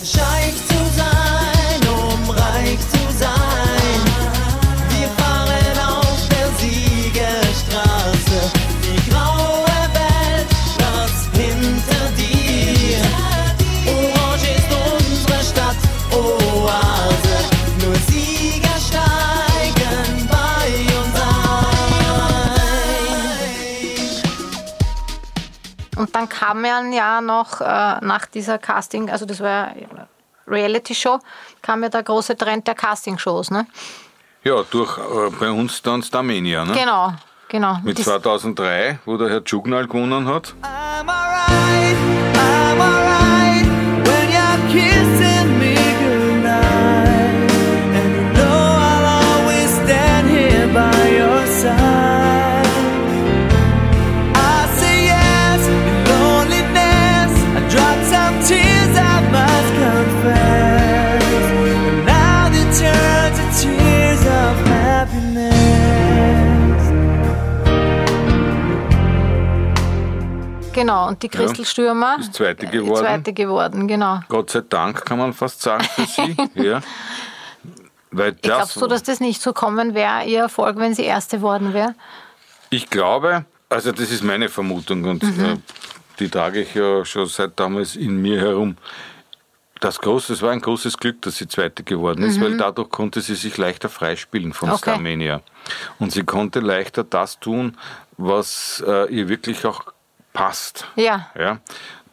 Scheich 0.01 0.55
zu 0.69 0.79
sein, 0.95 1.89
um 1.89 2.09
um 2.29 2.31
reich 2.31 2.79
zu 2.79 3.13
sein. 3.19 4.01
Wir 4.91 5.09
fahren 5.19 5.79
auf 5.89 6.29
der 6.29 6.49
Siegerstraße, 6.59 8.53
Und 26.09 26.17
dann 26.17 26.29
kam 26.31 26.65
ja 26.65 26.79
ein 26.79 26.93
Jahr 26.95 27.21
noch 27.21 27.61
äh, 27.61 27.65
nach 28.01 28.25
dieser 28.33 28.57
Casting, 28.57 29.11
also 29.11 29.27
das 29.27 29.41
war 29.41 29.77
ja 29.77 30.07
Reality-Show, 30.47 31.19
kam 31.61 31.83
ja 31.83 31.91
der 31.91 32.03
große 32.03 32.35
Trend 32.35 32.67
der 32.67 32.75
Casting-Shows, 32.75 33.51
ne? 33.51 33.67
Ja, 34.43 34.63
durch 34.71 34.97
äh, 34.97 35.31
bei 35.39 35.51
uns 35.51 35.83
dann 35.83 36.03
Starmania, 36.03 36.65
ne? 36.65 36.73
Genau, 36.73 37.13
genau. 37.49 37.77
Mit 37.85 37.99
Dies- 37.99 38.07
2003, 38.07 39.01
wo 39.05 39.19
der 39.19 39.29
Herr 39.29 39.43
Jugnal 39.45 39.87
gewonnen 39.87 40.27
hat. 40.27 40.55
I'm 40.63 41.07
alright, 41.11 42.28
Genau, 70.89 71.09
und 71.09 71.23
die 71.23 71.29
Christel 71.29 71.65
Stürmer 71.67 72.17
ist 72.19 72.35
Zweite 72.35 72.67
äh, 72.67 72.71
geworden. 72.71 73.05
Zweite 73.05 73.33
geworden, 73.35 73.87
genau. 73.89 74.21
Gott 74.29 74.51
sei 74.51 74.63
Dank 74.69 75.05
kann 75.05 75.19
man 75.19 75.33
fast 75.35 75.61
sagen 75.63 75.85
für 75.85 76.07
sie. 76.07 76.37
ja. 76.55 76.81
Weil 78.11 78.33
das, 78.33 78.41
Glaubst 78.43 78.77
du, 78.81 78.87
dass 78.87 79.03
das 79.03 79.21
nicht 79.21 79.43
so 79.43 79.53
kommen 79.53 79.95
wäre, 79.95 80.25
ihr 80.25 80.41
Erfolg, 80.41 80.77
wenn 80.79 80.95
sie 80.95 81.05
Erste 81.05 81.43
worden 81.43 81.75
wäre? 81.75 81.95
Ich 82.71 82.89
glaube, 82.89 83.45
also 83.69 83.93
das 83.93 84.11
ist 84.11 84.23
meine 84.25 84.49
Vermutung 84.49 85.05
und 85.05 85.23
Mhm. 85.23 85.45
äh, 85.45 85.57
die 86.19 86.29
trage 86.31 86.63
ich 86.63 86.75
ja 86.75 87.05
schon 87.05 87.27
seit 87.27 87.61
damals 87.61 87.95
in 87.95 88.21
mir 88.23 88.41
herum. 88.41 88.77
Das 89.81 90.01
große, 90.01 90.33
es 90.33 90.43
war 90.43 90.51
ein 90.51 90.61
großes 90.61 90.97
Glück, 90.97 91.23
dass 91.23 91.37
sie 91.37 91.47
Zweite 91.47 91.85
geworden 91.85 92.25
ist, 92.25 92.41
weil 92.41 92.57
dadurch 92.57 92.91
konnte 92.91 93.21
sie 93.21 93.37
sich 93.37 93.57
leichter 93.59 93.89
freispielen 93.89 94.53
von 94.53 94.71
Mhm. 94.71 94.75
Okay. 94.75 94.91
Starmania. 94.91 95.41
Und 96.01 96.11
sie 96.13 96.25
konnte 96.25 96.59
leichter 96.61 97.05
das 97.05 97.39
tun, 97.39 97.77
was 98.17 98.83
äh, 98.87 99.07
ihr 99.15 99.29
wirklich 99.29 99.65
auch 99.67 99.83
passt. 100.39 100.87
Ja, 100.97 101.27
Ja. 101.39 101.59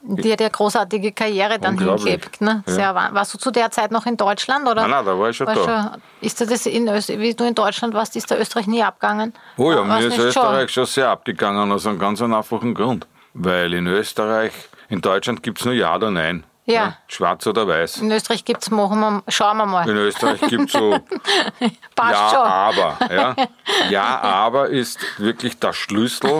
die 0.01 0.31
hat 0.31 0.39
ja 0.39 0.49
großartige 0.49 1.11
Karriere 1.13 1.57
dann 1.59 1.77
hingelebt. 1.79 2.41
Ne? 2.41 2.63
Ja. 2.67 2.73
Sehr, 2.73 2.95
wa- 2.95 3.09
warst 3.11 3.33
du 3.33 3.37
zu 3.37 3.49
der 3.51 3.71
Zeit 3.71 3.91
noch 3.91 4.05
in 4.05 4.17
Deutschland? 4.17 4.67
Oder? 4.67 4.81
Nein, 4.81 4.91
nein, 4.91 5.05
da 5.05 5.17
war 5.17 5.29
ich 5.29 5.37
schon 5.37 5.47
da. 5.47 5.97
ist 6.21 6.39
dir 6.39 6.45
das 6.47 6.65
in 6.65 6.87
Österreich, 6.87 7.19
wie 7.19 7.33
du 7.33 7.43
in 7.45 7.55
Deutschland 7.55 7.93
warst, 7.93 8.15
ist 8.15 8.29
der 8.29 8.39
Österreich 8.39 8.67
nie 8.67 8.83
abgegangen? 8.83 9.33
Oh 9.57 9.71
ja, 9.71 9.83
mir 9.83 9.99
ist 10.07 10.17
Österreich 10.17 10.69
schon 10.71 10.85
sehr 10.85 11.09
abgegangen, 11.09 11.71
aus 11.71 11.87
einem 11.87 11.97
ganz 11.99 12.21
einfachen 12.21 12.73
Grund. 12.75 13.07
Weil 13.33 13.73
in 13.73 13.87
Österreich, 13.87 14.53
in 14.89 15.01
Deutschland 15.01 15.41
gibt 15.43 15.59
es 15.59 15.65
nur 15.65 15.73
Ja 15.73 15.95
oder 15.95 16.11
Nein. 16.11 16.43
Ja. 16.67 16.97
Schwarz 17.07 17.45
oder 17.45 17.67
weiß. 17.67 17.97
In 17.97 18.11
Österreich 18.11 18.43
gibt 18.43 18.63
es, 18.63 18.69
schauen 18.69 19.57
wir 19.57 19.65
mal. 19.65 19.87
In 19.87 19.97
Österreich 19.97 20.41
gibt 20.41 20.65
es 20.67 20.71
so 20.73 20.91
Passt 21.95 22.11
Ja, 22.13 22.29
schon. 22.29 22.39
aber. 22.47 22.97
Ja. 23.13 23.35
ja, 23.89 24.19
aber 24.21 24.69
ist 24.69 24.99
wirklich 25.19 25.59
der 25.59 25.73
Schlüssel 25.73 26.39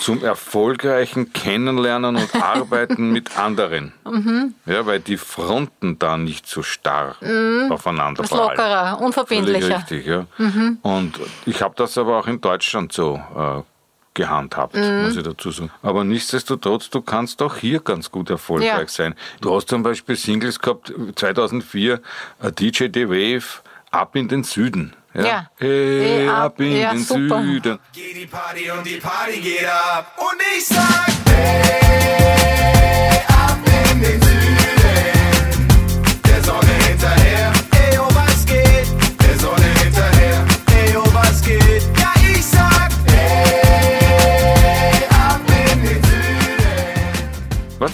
zum 0.00 0.22
erfolgreichen 0.22 1.32
Kennenlernen 1.32 2.16
und 2.16 2.34
Arbeiten 2.42 3.10
mit 3.12 3.38
anderen. 3.38 3.92
Mhm. 4.04 4.54
Ja, 4.66 4.84
weil 4.84 5.00
die 5.00 5.16
Fronten 5.16 5.98
da 5.98 6.16
nicht 6.18 6.46
so 6.46 6.62
starr 6.62 7.16
aufeinander 7.70 8.22
Das 8.22 8.30
prallen. 8.30 8.48
lockerer, 8.50 8.84
Völlig 8.90 9.00
unverbindlicher. 9.06 9.76
richtig, 9.78 10.06
ja. 10.06 10.26
Mhm. 10.38 10.78
Und 10.82 11.18
ich 11.46 11.62
habe 11.62 11.74
das 11.76 11.96
aber 11.96 12.18
auch 12.18 12.26
in 12.26 12.40
Deutschland 12.40 12.92
so 12.92 13.20
äh, 13.36 13.62
gehandhabt, 14.16 14.74
Mhm. 14.74 15.04
muss 15.04 15.16
ich 15.16 15.22
dazu 15.22 15.52
sagen. 15.52 15.70
Aber 15.82 16.02
nichtsdestotrotz, 16.02 16.90
du 16.90 17.00
kannst 17.02 17.40
auch 17.42 17.54
hier 17.56 17.78
ganz 17.78 18.10
gut 18.10 18.28
erfolgreich 18.30 18.68
Ja. 18.68 18.88
sein. 18.88 19.14
Du 19.40 19.54
hast 19.54 19.68
zum 19.68 19.84
Beispiel 19.84 20.16
Singles 20.16 20.58
gehabt, 20.58 20.92
2004, 21.14 22.00
äh, 22.42 22.50
DJ 22.50 22.88
The 22.92 23.08
Wave, 23.08 23.44
Ab 23.92 24.16
in 24.16 24.26
den 24.28 24.42
Süden. 24.44 24.94
Ja. 25.14 25.48
Hey, 25.56 26.24
Eh, 26.24 26.28
ab- 26.28 26.44
ab 26.56 26.60
in 26.60 26.76
ja, 26.76 26.90
den 26.92 27.02
super. 27.04 27.40
Süden. 27.40 27.78
Geht 27.94 28.16
die 28.16 28.26
Party 28.26 28.70
und 28.70 28.84
die 28.84 28.96
Party 28.96 29.40
geht 29.40 29.64
ab. 29.66 30.12
Und 30.18 30.38
ich 30.58 30.66
sag, 30.66 31.06
hey, 31.26 33.22
ab 33.28 33.58
in 33.92 34.00
den 34.02 34.20
Süden. 34.20 34.75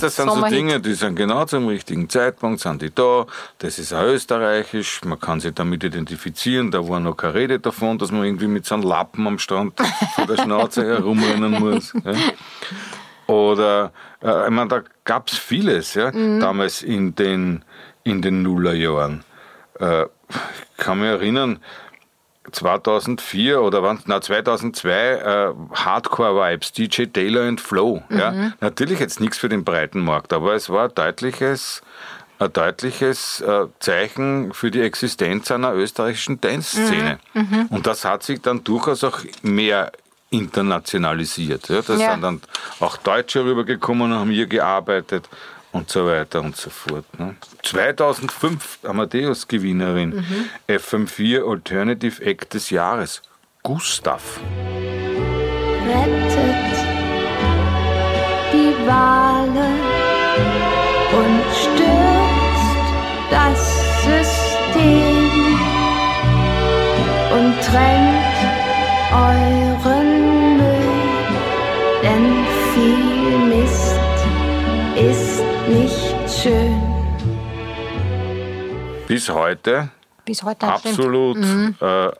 Das 0.02 0.16
sind 0.16 0.30
so. 0.30 0.42
Dinge, 0.47 0.80
die 0.80 0.94
sind 0.94 1.14
genau 1.16 1.44
zum 1.44 1.68
richtigen 1.68 2.09
Zeitpunkt, 2.09 2.61
sind 2.61 2.82
die 2.82 2.94
da. 2.94 3.26
Das 3.59 3.78
ist 3.78 3.92
auch 3.92 4.04
österreichisch, 4.04 5.00
man 5.04 5.18
kann 5.18 5.40
sich 5.40 5.54
damit 5.54 5.85
identifizieren. 5.85 6.71
Da 6.71 6.88
war 6.88 7.00
noch 7.00 7.16
keine 7.16 7.35
Rede 7.35 7.61
davon, 7.61 7.99
dass 7.99 8.11
man 8.11 8.25
irgendwie 8.25 8.49
mit 8.49 8.66
so 8.66 8.75
einem 8.75 8.85
Lappen 8.85 9.26
am 9.26 9.38
Strand 9.38 9.75
vor 10.14 10.26
der 10.26 10.37
Schnauze 10.37 10.85
herumrennen 10.85 11.52
muss. 11.52 11.92
Ja. 12.04 12.14
Oder, 13.32 13.92
äh, 14.23 14.44
ich 14.44 14.50
meine, 14.50 14.68
da 14.68 14.82
gab 15.04 15.28
es 15.28 15.38
vieles, 15.38 15.94
ja, 15.94 16.11
damals 16.11 16.82
in 16.82 17.14
den, 17.14 17.64
in 18.02 18.21
den 18.21 18.42
Nullerjahren. 18.42 19.25
Äh, 19.78 20.02
ich 20.02 20.76
kann 20.76 20.99
mich 20.99 21.09
erinnern, 21.09 21.61
2004 22.51 23.61
oder 23.63 23.83
wann, 23.83 24.01
na 24.07 24.21
2002 24.21 24.91
äh, 24.91 25.53
Hardcore-Vibes, 25.75 26.73
DJ 26.73 27.05
Taylor 27.07 27.45
and 27.47 27.61
Flow. 27.61 28.03
Ja. 28.11 28.53
Natürlich 28.61 28.99
jetzt 29.01 29.21
nichts 29.21 29.39
für 29.39 29.49
den 29.49 29.65
breiten 29.65 30.01
Markt, 30.05 30.33
aber 30.33 30.55
es 30.55 30.69
war 30.69 30.89
ein 30.89 30.95
deutliches, 30.95 31.83
ein 32.39 32.53
deutliches 32.53 33.41
äh, 33.43 33.67
Zeichen 33.79 34.53
für 34.53 34.71
die 34.71 34.81
Existenz 34.81 35.51
einer 35.53 35.73
österreichischen 35.75 36.41
Dance-Szene. 36.41 37.19
Und 37.71 37.87
das 37.87 38.05
hat 38.05 38.23
sich 38.25 38.41
dann 38.43 38.65
durchaus 38.65 39.05
auch 39.05 39.21
mehr 39.43 39.93
internationalisiert. 40.31 41.69
Ja. 41.69 41.83
Da 41.83 41.95
Ja. 41.95 42.13
sind 42.13 42.23
dann 42.23 42.41
auch 42.81 42.97
Deutsche 42.97 43.45
rübergekommen 43.45 44.13
und 44.13 44.19
haben 44.19 44.31
hier 44.31 44.47
gearbeitet 44.47 45.29
und 45.73 45.91
so 45.91 46.07
weiter 46.07 46.41
und 46.41 46.57
so 46.57 46.71
fort. 46.71 47.05
Ne. 47.19 47.35
2005 47.62 48.81
Amadeus-Gewinnerin, 48.85 50.25
FM4 50.69 51.49
Alternative 51.49 52.23
Act 52.25 52.55
des 52.55 52.71
Jahres, 52.71 53.23
Gustav. 53.62 54.41
rettet 55.87 56.76
die 58.52 58.75
Wale 58.87 59.69
und 61.19 61.43
stürzt 61.62 62.87
das 63.31 63.61
System 64.05 65.59
und 67.35 67.61
trennt 67.62 68.37
euren 69.12 69.62
nicht 75.69 76.42
schön. 76.42 76.81
Bis 79.07 79.28
heute 79.28 79.88
Bis 80.25 80.42
heute 80.42 80.66
absolut, 80.66 81.37
äh, 81.81 82.11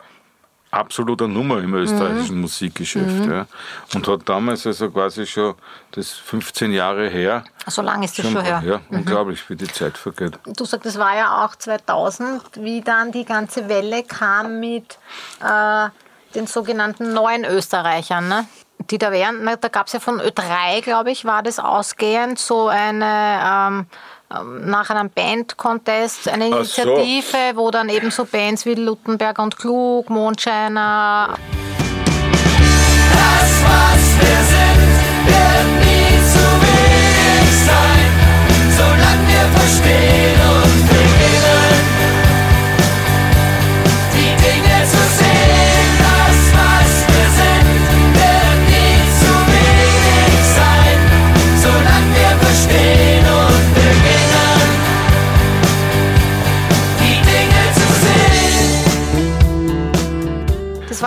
absoluter 0.71 1.29
Nummer 1.29 1.59
im 1.59 1.75
österreichischen 1.75 2.41
Musikgeschäft. 2.41 3.27
Ja. 3.27 3.47
Und 3.95 4.09
hat 4.09 4.29
damals 4.29 4.67
also 4.67 4.91
quasi 4.91 5.27
schon, 5.27 5.55
das 5.93 6.11
15 6.11 6.73
Jahre 6.73 7.09
her, 7.09 7.45
So 7.67 7.83
lange 7.83 8.05
ist 8.05 8.19
das 8.19 8.27
schon 8.27 8.43
her. 8.43 8.63
ja, 8.65 8.81
unglaublich, 8.91 9.49
wie 9.49 9.57
die 9.57 9.69
Zeit 9.69 9.97
vergeht. 9.97 10.39
Du 10.47 10.65
sagst, 10.65 10.87
das 10.87 10.99
war 10.99 11.17
ja 11.17 11.45
auch 11.45 11.57
2000, 11.57 12.43
wie 12.57 12.81
dann 12.81 13.13
die 13.13 13.25
ganze 13.25 13.69
Welle 13.69 14.03
kam 14.03 14.61
mit 14.61 14.99
äh, 15.41 15.89
den 16.35 16.47
sogenannten 16.47 17.13
neuen 17.13 17.45
Österreichern. 17.45 18.29
Ne? 18.29 18.47
Die 18.91 18.99
da 18.99 19.13
wären, 19.13 19.45
na, 19.45 19.57
da 19.57 19.69
gab 19.69 19.87
es 19.87 19.93
ja 19.93 20.01
von 20.01 20.21
Ö3, 20.21 20.83
glaube 20.83 21.11
ich, 21.11 21.25
war 21.25 21.43
das 21.43 21.59
ausgehend 21.59 22.39
so 22.39 22.69
eine, 22.69 23.41
ähm, 23.45 23.87
ähm, 24.35 24.71
nach 24.71 24.91
einem 24.91 25.11
Band-Contest, 25.11 26.29
eine 26.29 26.47
Ach 26.47 26.65
so. 26.65 26.83
Initiative, 26.83 27.57
wo 27.57 27.71
dann 27.71 27.89
eben 27.89 28.11
so 28.11 28.25
Bands 28.25 28.67
wie 28.67 28.75
Luttenberg 28.75 29.39
und 29.39 29.57
Klug, 29.57 30.11
Mondscheiner, 30.11 31.35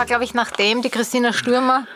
war, 0.06 0.08
glaube 0.08 0.24
ich, 0.24 0.36
nachdem 0.36 0.84
die 0.84 0.92
Christina 0.92 1.34
Stürmer 1.34 1.88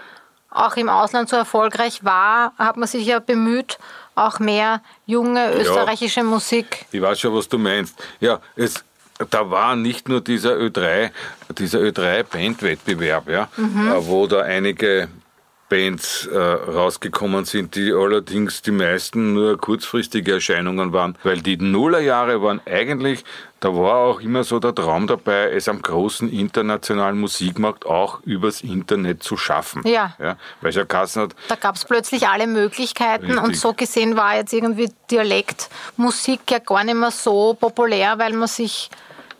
auch 0.49 0.75
im 0.77 0.89
Ausland 0.89 1.29
so 1.29 1.35
erfolgreich 1.35 2.03
war, 2.03 2.53
hat 2.57 2.75
man 2.75 2.87
sich 2.87 3.05
ja 3.05 3.19
bemüht, 3.19 3.77
auch 4.15 4.39
mehr 4.39 4.81
junge 5.05 5.53
österreichische 5.53 6.23
Musik. 6.23 6.85
Ich 6.91 7.01
weiß 7.01 7.19
schon, 7.19 7.35
was 7.35 7.47
du 7.47 7.59
meinst. 7.59 8.03
Ja, 8.19 8.39
es, 8.55 8.83
da 9.29 9.51
war 9.51 9.75
nicht 9.75 10.09
nur 10.09 10.21
dieser 10.21 10.53
Ö3, 10.53 11.11
dieser 11.55 11.79
Ö3-Bandwettbewerb, 11.79 13.29
ja, 13.29 13.47
äh, 13.57 14.07
wo 14.07 14.25
da 14.25 14.41
einige 14.41 15.07
Bands 15.69 16.25
äh, 16.25 16.37
rausgekommen 16.37 17.45
sind, 17.45 17.75
die 17.75 17.93
allerdings 17.93 18.61
die 18.61 18.71
meisten 18.71 19.33
nur 19.33 19.57
kurzfristige 19.57 20.33
Erscheinungen 20.33 20.91
waren, 20.91 21.15
weil 21.23 21.41
die 21.41 21.57
Nullerjahre 21.57 22.41
waren 22.41 22.59
eigentlich, 22.65 23.23
da 23.59 23.69
war 23.73 23.97
auch 23.97 24.19
immer 24.21 24.43
so 24.43 24.59
der 24.59 24.73
Traum 24.73 25.05
dabei, 25.05 25.51
es 25.51 25.69
am 25.69 25.81
großen 25.81 26.31
internationalen 26.31 27.19
Musikmarkt 27.19 27.85
auch 27.85 28.21
übers 28.23 28.61
Internet 28.61 29.21
zu 29.21 29.37
schaffen. 29.37 29.83
Ja. 29.85 30.15
ja 30.19 30.37
weil 30.61 30.71
ja 30.71 30.83
hat, 30.83 31.35
Da 31.47 31.55
gab 31.55 31.75
es 31.75 31.85
plötzlich 31.85 32.27
alle 32.27 32.47
Möglichkeiten 32.47 33.31
und 33.31 33.39
Richtig. 33.39 33.59
so 33.59 33.73
gesehen 33.73 34.17
war 34.17 34.35
jetzt 34.35 34.53
irgendwie 34.53 34.89
Dialektmusik 35.11 36.41
ja 36.49 36.59
gar 36.59 36.83
nicht 36.83 36.95
mehr 36.95 37.11
so 37.11 37.53
populär, 37.53 38.17
weil 38.17 38.33
man 38.33 38.47
sich 38.47 38.89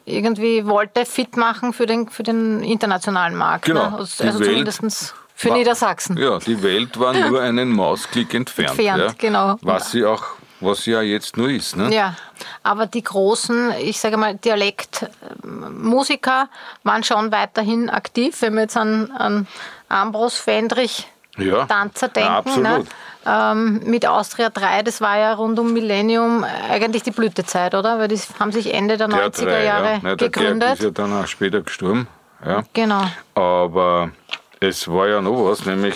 irgendwie 0.06 0.66
wollte 0.66 1.06
fit 1.06 1.38
machen 1.38 1.74
für 1.74 1.86
den, 1.86 2.10
für 2.10 2.24
den 2.24 2.62
internationalen 2.64 3.36
Markt. 3.36 3.66
Genau. 3.66 3.92
Ne? 3.92 3.98
Also, 3.98 4.24
also 4.24 4.40
zumindest 4.40 5.14
für 5.40 5.54
Niedersachsen. 5.54 6.18
Ja, 6.18 6.38
die 6.40 6.62
Welt 6.62 7.00
war 7.00 7.14
nur 7.30 7.42
einen 7.42 7.70
Mausklick 7.70 8.34
entfernt. 8.34 8.72
Entfernt, 8.72 9.02
ja. 9.02 9.14
genau. 9.18 9.56
Was 9.62 9.92
sie 9.92 10.04
auch, 10.06 10.22
was 10.60 10.84
sie 10.84 10.92
ja 10.92 11.02
jetzt 11.02 11.38
nur 11.38 11.50
ist. 11.50 11.78
Ne? 11.78 11.96
Ja, 11.96 12.16
aber 12.62 12.88
die 12.88 13.02
großen, 13.02 13.72
ich 13.82 14.02
sage 14.02 14.18
mal, 14.18 14.36
Dialektmusiker 14.36 16.50
waren 16.84 17.04
schon 17.06 17.32
weiterhin 17.32 17.90
aktiv. 17.90 18.42
Wenn 18.42 18.56
wir 18.56 18.64
jetzt 18.64 18.76
an, 18.76 19.12
an 19.12 19.48
Ambros 19.88 20.38
Fendrich, 20.38 21.08
Ja, 21.38 21.66
Tanzer 21.66 22.10
denken, 22.10 22.62
ne? 22.62 22.84
ähm, 23.26 23.80
mit 23.86 24.06
Austria 24.06 24.50
3, 24.50 24.84
das 24.84 25.00
war 25.00 25.20
ja 25.20 25.34
rund 25.36 25.58
um 25.58 25.72
Millennium 25.72 26.44
eigentlich 26.70 27.04
die 27.04 27.12
Blütezeit, 27.12 27.76
oder? 27.76 27.98
Weil 27.98 28.10
die 28.10 28.20
haben 28.42 28.52
sich 28.52 28.74
Ende 28.74 28.98
der, 28.98 29.08
Der 29.08 29.32
90er 29.32 29.46
drei, 29.46 29.64
Jahre 29.64 29.86
ja. 29.86 30.00
Nein, 30.02 30.18
der 30.18 30.30
gegründet. 30.30 30.74
ist 30.74 30.84
ja 30.84 30.92
dann 30.92 31.14
auch 31.14 31.28
später 31.28 31.62
gestorben. 31.62 32.10
Ja. 32.46 32.64
Genau. 32.74 33.04
Aber 33.36 34.12
es 34.60 34.88
war 34.88 35.08
ja 35.08 35.22
noch 35.22 35.46
was, 35.50 35.66
nämlich 35.66 35.96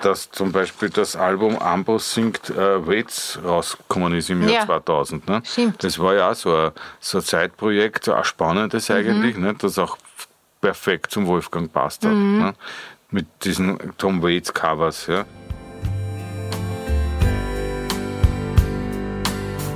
dass 0.00 0.30
zum 0.30 0.52
Beispiel 0.52 0.90
das 0.90 1.16
Album 1.16 1.58
Ambros 1.58 2.14
singt 2.14 2.50
äh, 2.50 2.86
Waits 2.86 3.36
rausgekommen 3.44 4.14
ist 4.14 4.30
im 4.30 4.42
Jahr 4.42 4.52
Ja. 4.60 4.66
2000. 4.66 5.28
Ne? 5.28 5.42
Stimmt. 5.44 5.82
Das 5.82 5.98
war 5.98 6.14
ja 6.14 6.30
auch 6.30 6.34
so 6.36 6.54
ein, 6.54 6.70
so 7.00 7.18
ein 7.18 7.24
Zeitprojekt, 7.24 8.04
so 8.04 8.12
ein 8.14 8.22
spannendes 8.22 8.88
eigentlich, 8.92 9.34
Mhm. 9.36 9.42
ne? 9.42 9.54
das 9.58 9.76
auch 9.76 9.98
perfekt 10.60 11.10
zum 11.10 11.26
Wolfgang 11.26 11.72
passt 11.72 12.04
hat. 12.04 12.12
Mhm. 12.12 12.38
Ne? 12.38 12.54
Mit 13.10 13.26
diesen 13.42 13.76
Tom 13.98 14.22
Waits 14.22 14.54
Covers. 14.54 15.08
Ja? 15.08 15.24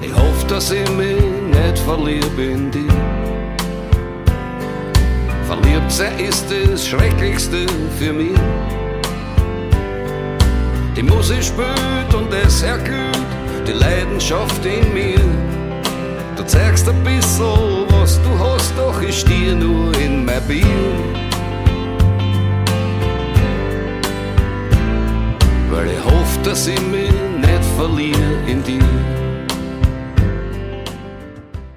Ich 0.01 0.13
hoffe, 0.15 0.47
dass 0.47 0.71
ich 0.71 0.89
mich 0.91 1.21
nicht 1.21 1.79
verliebe 1.81 2.43
in 2.43 2.71
dich. 2.71 2.93
Verliebt 5.53 5.93
sein 5.93 6.19
ist 6.19 6.47
das 6.51 6.89
Schrecklichste 6.89 7.67
für 7.99 8.11
mich. 8.11 8.39
Die 10.97 11.03
Musik 11.03 11.43
spielt 11.43 12.15
und 12.15 12.33
es 12.33 12.63
erglüht 12.63 13.19
die 13.67 13.73
Leidenschaft 13.73 14.65
in 14.65 14.95
mir. 14.95 15.21
Du 16.37 16.43
zeigst 16.45 16.89
ein 16.89 17.05
bisschen, 17.05 17.85
was 17.91 18.19
du 18.23 18.31
hast, 18.39 18.73
doch 18.79 19.03
ich 19.03 19.21
stehe 19.21 19.55
nur 19.55 19.95
in 19.99 20.25
mein 20.25 20.43
Bier. 20.49 20.65
Weil 25.71 25.87
ich 25.89 26.03
hoffe, 26.03 26.39
dass 26.45 26.67
ich 26.67 26.81
mich 26.81 27.13
nicht 27.37 27.65
verliere 27.77 28.39
in 28.47 28.63
dir. 28.63 29.32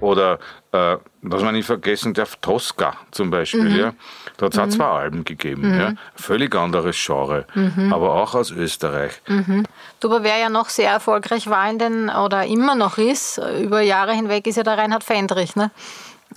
Oder 0.06 0.38
äh, 0.72 0.98
was 1.24 1.42
man 1.42 1.56
nicht 1.56 1.66
vergessen 1.66 2.14
darf, 2.14 2.36
Tosca 2.36 2.96
zum 3.12 3.32
Beispiel. 3.32 3.64
Mhm. 3.70 3.76
Ja? 3.76 3.94
Da 4.38 4.46
hat 4.46 4.54
es 4.54 4.60
auch 4.60 4.68
zwei 4.70 4.86
Alben 4.86 5.24
gegeben. 5.26 5.74
Ja? 5.80 5.94
Völlig 6.16 6.54
anderes 6.56 6.96
Genre, 7.04 7.46
Mhm. 7.56 7.92
aber 7.92 8.14
auch 8.14 8.36
aus 8.36 8.52
Österreich. 8.52 9.14
Du, 10.00 10.08
aber 10.08 10.24
wer 10.24 10.38
ja 10.38 10.50
noch 10.50 10.70
sehr 10.70 10.92
erfolgreich 10.92 11.50
war 11.50 11.70
in 11.70 11.80
den, 11.80 12.10
oder 12.10 12.46
immer 12.46 12.76
noch 12.76 12.98
ist, 13.00 13.42
über 13.62 13.82
Jahre 13.82 14.14
hinweg, 14.14 14.46
ist 14.48 14.58
ja 14.58 14.64
der 14.64 14.78
Reinhard 14.78 15.04
Fendrich, 15.04 15.56
ne? 15.56 15.72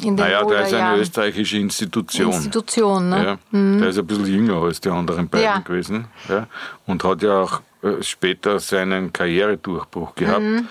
In 0.01 0.17
den 0.17 0.27
Naja, 0.27 0.45
der 0.45 0.61
ist 0.61 0.69
eine 0.69 0.71
Nullerjahren. 0.71 1.01
österreichische 1.01 1.57
Institution. 1.59 2.33
Institution, 2.33 3.09
ne? 3.11 3.25
Ja, 3.53 3.59
Der 3.81 3.89
ist 3.89 3.99
ein 3.99 4.07
bisschen 4.07 4.27
jünger 4.27 4.63
als 4.63 4.81
die 4.81 4.91
anderen 4.91 5.29
beiden 5.29 5.45
Ja. 5.45 5.59
gewesen. 5.59 6.07
Ja, 6.29 6.47
und 6.87 7.03
hat 7.05 7.23
ja 7.23 7.41
auch 7.43 7.61
äh, 7.83 8.03
später 8.03 8.59
seinen 8.61 9.13
Karrieredurchbruch 9.13 10.15
gehabt. 10.15 10.41
Mhm. 10.41 10.69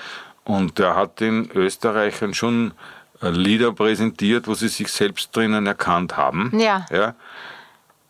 Und 0.48 0.80
der 0.80 0.96
hat 0.96 1.20
den 1.20 1.50
Österreichern 1.54 2.34
schon 2.34 2.72
äh, 3.22 3.30
Lieder 3.30 3.74
präsentiert, 3.74 4.48
wo 4.48 4.54
sie 4.54 4.70
sich 4.70 4.88
selbst 4.88 5.36
drinnen 5.36 5.68
erkannt 5.68 6.16
haben. 6.16 6.52
Ja. 6.58 6.86
Ja, 6.90 7.16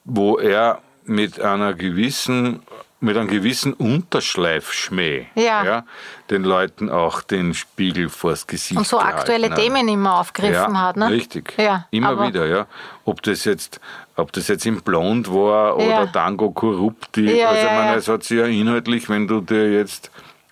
wo 0.05 0.37
er 0.37 0.79
mit 1.03 1.41
einer 1.41 1.73
gewissen 1.73 2.61
mit 2.99 3.15
einem 3.15 3.27
gewissen 3.27 3.73
Unterschleifschmäh 3.73 5.27
Ja. 5.35 5.83
den 6.31 6.43
Leuten 6.43 6.89
auch 6.89 7.21
den 7.21 7.53
Spiegel 7.53 8.09
vors 8.09 8.47
Gesicht 8.47 8.77
Und 8.77 8.87
so 8.87 8.99
aktuelle. 8.99 9.53
Themen 9.53 9.87
immer 9.87 10.19
aufgegriffen 10.19 10.73
ja, 10.73 10.81
hat, 10.81 10.97
ne? 10.97 11.09
Richtig. 11.11 11.53
Ja, 11.57 11.85
Immer 11.91 12.27
wieder, 12.27 12.47
ja. 12.47 12.65
Ob 13.05 13.21
das 13.21 13.45
jetzt, 13.45 13.79
ob 14.15 14.31
das 14.33 14.47
jetzt 14.47 14.65
im 14.65 14.81
Blond 14.81 15.31
war 15.31 15.75
oder 15.77 15.85
Ja. 15.85 16.05
Tango 16.07 16.49
Corrupti. 16.49 17.37
Ja, 17.37 17.49
also, 17.49 17.67
ja, 17.67 17.85
ja. 17.85 17.95
es 17.95 18.07
hat 18.07 18.23
sich 18.23 18.39
ja 18.39 18.45
inhaltlich, 18.47 19.07
wenn 19.09 19.27
du 19.27 19.41
dir 19.41 19.71
jetzt 19.71 20.09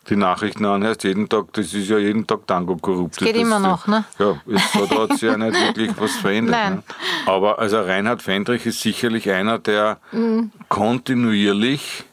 die 0.09 0.15
Nachrichten 0.15 0.65
anhörst, 0.65 1.03
jeden 1.03 1.27
Tag, 1.27 1.45
das 1.53 1.73
ist 1.73 1.89
ja 1.89 1.97
jeden 1.97 2.27
Tag 2.27 2.45
Tango 2.47 2.75
Corrupti. 2.77 3.25
Das 3.25 3.33
geht 3.33 3.41
immer 3.41 3.59
noch, 3.59 3.87
ne? 3.87 4.03
Ja, 4.19 4.35
es, 4.47 4.61
da 4.89 4.99
hat 5.01 5.13
sich 5.13 5.21
ja 5.23 5.37
nicht 5.37 5.53
wirklich 5.65 5.91
was 5.97 6.11
verändert. 6.17 6.55
Nein. 6.55 6.73
Ne? 6.75 6.83
Aber 7.25 7.57
also 7.59 7.79
Reinhard 7.81 8.21
Fendrich 8.21 8.65
ist 8.65 8.81
sicherlich 8.81 9.29
einer, 9.31 9.57
der 9.59 9.97
Mhm. 10.11 10.51
kontinuierlich 10.69 12.03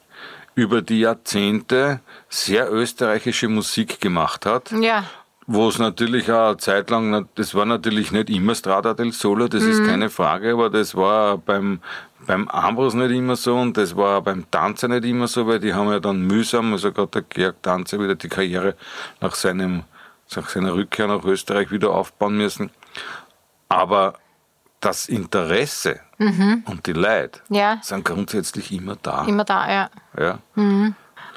über 0.54 0.82
die 0.82 1.00
Jahrzehnte 1.00 2.00
sehr 2.28 2.70
österreichische 2.72 3.48
Musik 3.48 4.00
gemacht 4.00 4.44
hat 4.46 4.70
Ja, 4.72 5.04
wo 5.46 5.68
es 5.68 5.78
natürlich 5.78 6.30
auch 6.30 6.48
eine 6.48 6.56
Zeit 6.58 6.88
lang, 6.90 7.26
das 7.34 7.54
war 7.54 7.64
natürlich 7.64 8.12
nicht 8.12 8.30
immer 8.30 8.54
Strada 8.54 8.94
del 8.94 9.12
Solo, 9.12 9.48
das 9.48 9.62
Mhm. 9.64 9.70
ist 9.70 9.84
keine 9.84 10.08
Frage, 10.10 10.52
aber 10.52 10.70
das 10.70 10.94
war 10.94 11.38
beim, 11.38 11.80
beim 12.26 12.48
Ambros 12.48 12.94
nicht 12.94 13.10
immer 13.10 13.36
so 13.36 13.56
und 13.56 13.76
das 13.76 13.96
war 13.96 14.22
beim 14.22 14.50
Tanzer 14.50 14.88
nicht 14.88 15.04
immer 15.04 15.26
so, 15.28 15.46
weil 15.46 15.58
die 15.60 15.74
haben 15.74 15.88
ja 15.90 16.00
dann 16.00 16.20
mühsam, 16.22 16.72
also 16.72 16.92
gerade 16.92 17.08
der 17.08 17.22
Georg 17.22 17.62
Tanzer 17.62 17.98
wieder 17.98 18.14
die 18.14 18.28
Karriere 18.28 18.74
nach, 19.20 19.34
seinem, 19.34 19.82
nach 20.36 20.48
seiner 20.48 20.74
Rückkehr 20.74 21.06
nach 21.08 21.24
Österreich 21.24 21.70
wieder 21.70 21.90
aufbauen 21.90 22.36
müssen. 22.36 22.70
Aber 23.68 24.14
das 24.80 25.08
Interesse 25.08 26.00
und 26.18 26.86
die 26.86 26.92
Leid 26.92 27.42
Mhm. 27.48 27.56
Ja. 27.56 27.78
sind 27.82 28.04
grundsätzlich 28.04 28.70
immer 28.72 28.96
da. 29.02 29.24
immer 29.26 29.44
da, 29.44 29.70
ja. 29.72 29.90
Ja. 30.18 30.38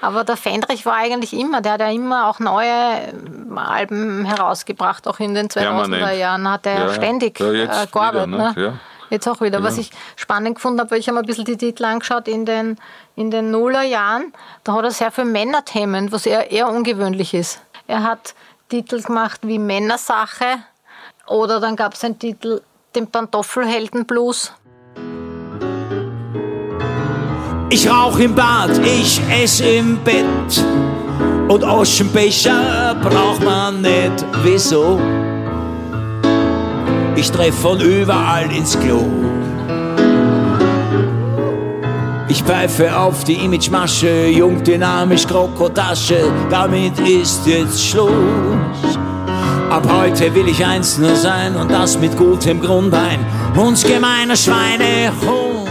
Aber 0.01 0.23
der 0.23 0.37
Fendrich 0.37 0.85
war 0.85 0.95
eigentlich 0.95 1.33
immer, 1.33 1.61
der 1.61 1.73
hat 1.73 1.79
ja 1.79 1.89
immer 1.89 2.27
auch 2.27 2.39
neue 2.39 2.67
ähm, 2.67 3.57
Alben 3.57 4.25
herausgebracht, 4.25 5.07
auch 5.07 5.19
in 5.19 5.33
den 5.33 5.47
2000er 5.47 5.59
Permanent. 5.61 6.17
Jahren 6.19 6.49
hat 6.51 6.65
er 6.67 6.79
Ja, 6.87 6.93
ständig 6.93 7.39
Ja, 7.39 7.47
äh, 7.83 7.87
gearbeitet. 7.87 8.27
wieder, 8.27 8.27
ne? 8.27 8.53
ne? 8.55 8.79
Ja. 9.09 9.15
Jetzt 9.15 9.27
auch 9.27 9.41
wieder. 9.41 9.63
Was 9.63 9.77
ich 9.77 9.91
spannend 10.15 10.55
gefunden 10.55 10.79
habe, 10.79 10.91
weil 10.91 10.99
ich 10.99 11.07
habe 11.07 11.15
mir 11.15 11.23
ein 11.23 11.27
bisschen 11.27 11.45
die 11.45 11.57
Titel 11.57 11.85
angeschaut 11.85 12.27
in 12.27 12.45
den, 12.45 12.77
in 13.15 13.31
den 13.31 13.51
Nullerjahren, 13.51 14.33
da 14.63 14.73
hat 14.73 14.83
er 14.83 14.91
sehr 14.91 15.11
viel 15.11 15.25
Männerthemen, 15.25 16.11
was 16.11 16.25
eher, 16.25 16.51
eher 16.51 16.69
ungewöhnlich 16.69 17.33
ist. 17.33 17.61
Er 17.87 18.03
hat 18.03 18.35
Titel 18.69 19.01
gemacht 19.01 19.41
wie 19.43 19.59
Männersache 19.59 20.59
oder 21.27 21.59
dann 21.59 21.75
gab 21.75 21.93
es 21.93 22.03
einen 22.03 22.19
Titel, 22.19 22.61
den 22.95 23.07
Pantoffelheldenblues. 23.07 24.53
Ich 27.69 27.89
rauch 27.89 28.19
im 28.19 28.35
Bad, 28.35 28.77
ich 28.85 29.19
ess 29.29 29.59
im 29.59 29.97
Bett. 30.03 30.63
Und 31.47 31.63
Aschenbecher 31.63 32.95
braucht 33.01 33.43
man 33.43 33.81
nicht. 33.81 34.25
Wieso? 34.43 34.99
Ich 37.17 37.31
treff 37.31 37.55
von 37.59 37.79
überall 37.79 38.51
ins 38.51 38.77
Klo. 38.79 39.03
Ich 42.27 42.43
pfeife 42.43 42.97
auf 42.97 43.23
die 43.23 43.45
Imagemasche, 43.45 44.27
jung, 44.27 44.61
dynamisch, 44.63 45.25
Krokotasche. 45.25 46.31
Damit 46.49 46.99
ist 46.99 47.47
jetzt 47.47 47.81
Schluss. 47.81 48.11
Ab 49.69 49.87
heute 49.89 50.33
will 50.35 50.47
ich 50.49 50.65
eins 50.65 50.97
nur 50.97 51.15
sein 51.15 51.55
und 51.55 51.71
das 51.71 51.97
mit 51.97 52.17
gutem 52.17 52.61
Grund 52.61 52.93
ein 52.93 53.25
uns 53.57 53.83
gemeiner 53.83 54.35
Schweinehund. 54.35 55.69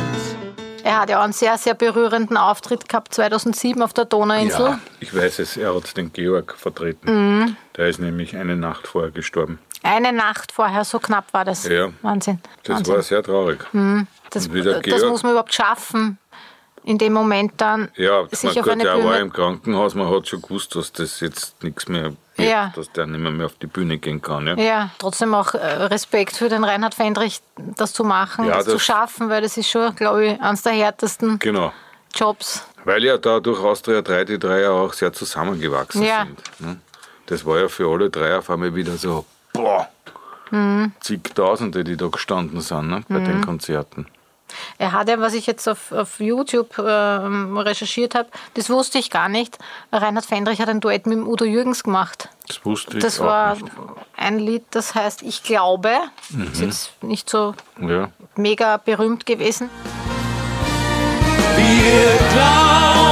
Er 0.82 1.00
hat 1.00 1.10
ja 1.10 1.18
auch 1.18 1.24
einen 1.24 1.32
sehr, 1.32 1.58
sehr 1.58 1.74
berührenden 1.74 2.36
Auftritt 2.36 2.88
gehabt 2.88 3.14
2007 3.14 3.82
auf 3.82 3.92
der 3.92 4.06
Donauinsel. 4.06 4.66
Ja, 4.66 4.78
ich 5.00 5.14
weiß 5.14 5.38
es, 5.40 5.56
er 5.56 5.74
hat 5.74 5.96
den 5.96 6.12
Georg 6.12 6.54
vertreten. 6.58 7.40
Mhm. 7.40 7.56
Der 7.76 7.88
ist 7.88 8.00
nämlich 8.00 8.36
eine 8.36 8.56
Nacht 8.56 8.86
vorher 8.86 9.10
gestorben. 9.10 9.58
Eine 9.84 10.12
Nacht 10.12 10.50
vorher, 10.50 10.82
so 10.84 10.98
knapp 10.98 11.32
war 11.32 11.44
das. 11.44 11.68
Ja. 11.68 11.90
Wahnsinn. 12.02 12.40
Das 12.62 12.76
Wahnsinn. 12.78 12.94
war 12.94 13.02
sehr 13.02 13.22
traurig. 13.22 13.60
das, 14.30 14.48
der 14.50 14.62
das 14.62 14.82
Georg- 14.82 15.08
muss 15.10 15.22
man 15.22 15.32
überhaupt 15.32 15.52
schaffen, 15.54 16.18
in 16.84 16.96
dem 16.98 17.12
Moment 17.12 17.52
dann 17.58 17.90
Ja, 17.96 18.26
sich 18.30 18.54
man 18.54 18.58
auf 18.64 18.68
eine 18.70 18.82
der 18.82 18.94
war 18.94 19.00
Bühne... 19.02 19.18
im 19.18 19.32
Krankenhaus, 19.32 19.94
man 19.94 20.08
hat 20.10 20.26
schon 20.28 20.40
gewusst, 20.42 20.74
dass 20.74 20.90
das 20.92 21.20
jetzt 21.20 21.62
nichts 21.62 21.86
mehr 21.88 22.12
wird, 22.36 22.48
Ja. 22.50 22.72
dass 22.74 22.90
der 22.92 23.06
nicht 23.06 23.20
mehr, 23.20 23.30
mehr 23.30 23.46
auf 23.46 23.54
die 23.60 23.66
Bühne 23.66 23.98
gehen 23.98 24.20
kann. 24.22 24.46
Ja? 24.46 24.54
Ja, 24.56 24.90
trotzdem 24.98 25.34
auch 25.34 25.52
äh, 25.54 25.58
Respekt 25.84 26.36
für 26.36 26.48
den 26.48 26.64
Reinhard 26.64 26.94
Fendrich, 26.94 27.40
das 27.56 27.92
zu 27.92 28.04
machen, 28.04 28.46
Ja, 28.46 28.56
das, 28.56 28.64
zu 28.66 28.72
das- 28.72 28.82
schaffen, 28.82 29.28
weil 29.28 29.42
das 29.42 29.56
ist 29.58 29.68
schon, 29.68 29.94
glaube 29.96 30.24
ich, 30.26 30.40
eines 30.40 30.62
der 30.62 30.72
härtesten 30.72 31.38
Genau. 31.38 31.72
Jobs. 32.14 32.66
Weil 32.84 33.02
ja 33.04 33.18
da 33.18 33.40
durch 33.40 33.60
Austria 33.62 34.00
3 34.02 34.24
die 34.24 34.38
drei 34.38 34.60
ja 34.60 34.70
auch 34.70 34.92
sehr 34.94 35.12
zusammengewachsen 35.12 36.02
sind. 36.02 36.60
Ne? 36.60 36.80
Das 37.26 37.44
war 37.46 37.58
ja 37.58 37.68
für 37.68 37.90
alle 37.90 38.08
drei 38.10 38.36
auf 38.38 38.50
einmal 38.50 38.74
wieder 38.74 38.96
so, 38.98 39.24
boah, 39.54 39.88
Mhm. 40.50 40.92
zigtausende, 41.00 41.82
die 41.84 41.96
da 41.96 42.08
gestanden 42.08 42.60
sind 42.60 42.88
ne? 42.90 43.02
bei 43.08 43.18
den 43.20 43.40
Konzerten. 43.40 44.06
Er 44.78 44.92
hat 44.92 45.08
ja, 45.08 45.18
was 45.18 45.32
ich 45.34 45.46
jetzt 45.46 45.66
auf, 45.68 45.90
auf 45.90 46.20
YouTube 46.20 46.78
ähm, 46.78 47.56
recherchiert 47.58 48.14
habe, 48.14 48.28
das 48.52 48.68
wusste 48.70 48.98
ich 48.98 49.10
gar 49.10 49.28
nicht. 49.28 49.58
Reinhard 49.90 50.26
Fendrich 50.26 50.60
hat 50.60 50.68
ein 50.68 50.80
Duett 50.80 51.06
mit 51.06 51.16
dem 51.18 51.26
Udo 51.26 51.44
Jürgens 51.44 51.82
gemacht. 51.82 52.28
Das 52.46 52.64
wusste 52.64 52.98
ich 52.98 53.02
Das 53.02 53.20
auch 53.20 53.24
war 53.24 53.54
nicht. 53.54 53.66
ein 54.16 54.38
Lied, 54.38 54.64
das 54.70 54.94
heißt 54.94 55.22
Ich 55.22 55.42
glaube. 55.42 55.90
Mhm. 56.28 56.52
Ist 56.52 56.60
jetzt 56.60 57.02
nicht 57.02 57.28
so 57.30 57.54
Ja. 57.80 58.10
mega 58.36 58.76
berühmt 58.76 59.26
gewesen. 59.26 59.70
Wir 61.56 62.18
glauben, 62.32 63.03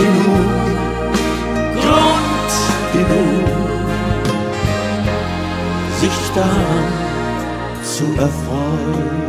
genug, 0.00 0.50
Grund 1.80 2.52
genug, 2.92 3.48
sich 6.00 6.18
daran 6.34 6.92
zu 7.82 8.04
erfreuen. 8.18 9.20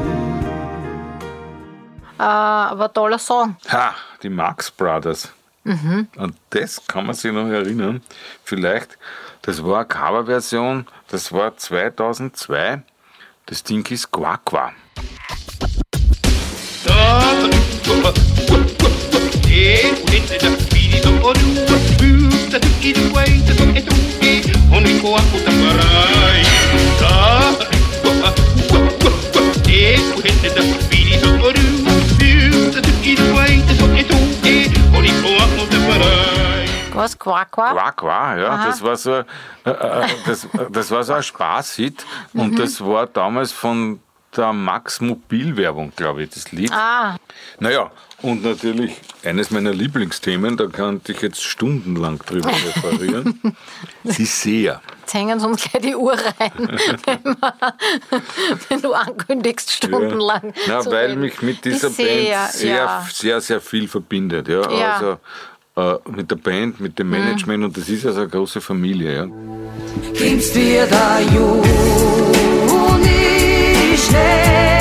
Äh, 2.18 2.24
aber 2.24 2.94
toller 2.94 3.20
Song. 3.20 3.56
Ha, 3.70 3.96
die 4.22 4.30
Marx 4.30 4.72
Brothers. 4.72 5.32
Mhm. 5.64 6.08
Und 6.16 6.36
das 6.52 6.82
kann 6.88 7.06
man 7.06 7.16
sich 7.16 7.32
noch 7.32 7.48
erinnern. 7.48 8.02
Vielleicht, 8.44 8.98
das 9.42 9.64
war 9.64 9.80
eine 9.80 9.88
Coverversion, 9.88 10.88
das 11.10 11.32
war 11.32 11.58
2002. 11.58 12.84
Das 13.46 13.64
Ding 13.64 13.86
ist 13.92 14.12
Quaqua. 14.12 14.72
Was? 36.94 37.18
Quack, 37.18 37.50
quack? 37.52 37.72
Quaqua, 37.74 38.38
ja, 38.38 38.50
Aha. 38.50 38.66
das 38.68 38.82
war 38.84 38.96
so, 38.96 39.14
äh, 39.14 39.24
äh, 39.64 40.08
das, 40.26 40.48
das 40.72 40.92
war 40.92 41.04
so 41.04 41.14
ein 41.14 41.24
Spaßhit 41.24 42.06
Mhm. 42.34 42.42
und 42.42 42.60
das 42.60 42.80
war 42.82 43.08
damals 43.08 43.52
von 43.52 44.00
der 44.36 44.54
Max 44.54 45.02
Mobil-Werbung, 45.02 45.92
glaube 45.96 46.24
ich, 46.24 46.30
das 46.30 46.52
Lied. 46.52 46.72
Ah, 46.72 47.16
Naja, 47.60 47.90
und 48.22 48.44
natürlich 48.44 48.94
eines 49.24 49.52
meiner 49.52 49.74
Lieblingsthemen, 49.74 50.58
da 50.58 50.68
könnte 50.68 51.12
ich 51.12 51.22
jetzt 51.22 51.44
stundenlang 51.44 52.20
drüber 52.20 52.50
referieren, 52.84 53.40
die 54.04 54.26
Seher. 54.26 54.82
jetzt 55.02 55.14
hängen 55.14 55.40
sie 55.40 55.48
uns 55.48 55.64
gleich 55.64 55.84
die 55.84 55.96
Uhr 55.96 56.14
rein, 56.14 56.52
wenn, 57.06 57.24
man, 57.24 57.54
wenn 58.70 58.82
du 58.82 58.94
ankündigst, 58.94 59.72
stundenlang. 59.72 60.54
Ja. 60.68 60.76
Na, 60.76 60.80
zu 60.82 60.92
weil 60.92 61.10
reden. 61.10 61.22
mich 61.22 61.42
mit 61.42 61.64
Die 61.66 61.70
dieser 61.72 61.90
Seher, 61.90 62.40
Band 62.40 62.54
sehr, 62.54 62.76
ja. 62.76 63.08
sehr, 63.12 63.42
sehr 63.42 63.62
viel 63.62 63.88
verbindet. 63.88 64.48
Ja? 64.48 64.70
Ja. 64.72 64.94
Also 64.96 65.18
äh, 65.76 66.12
mit 66.12 66.30
der 66.32 66.36
Band, 66.36 66.80
mit 66.80 67.00
dem 67.00 67.10
Management 67.10 67.64
und 67.64 67.78
das 67.78 67.90
ist 67.90 68.06
also 68.06 68.22
eine 68.22 68.30
große 68.30 68.62
Familie. 68.62 69.16
Ja? 69.16 69.28
Kommst 70.18 70.56
dir 70.56 70.86
da 70.88 71.20
Juni 71.20 71.72
schnell, 73.98 74.81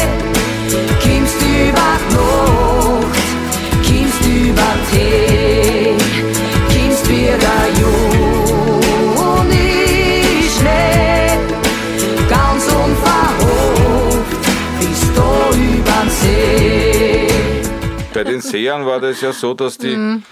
ganz 12.28 12.66
bist 14.78 15.16
du 15.16 15.22
übern 15.58 16.10
See. 16.10 17.28
Bei 18.12 18.24
den 18.24 18.40
Sehern 18.40 18.84
war 18.86 19.00
das 19.00 19.20
ja 19.20 19.32
so, 19.32 19.54
dass, 19.54 19.78
die, 19.78 19.96
Mhm. 19.96 20.22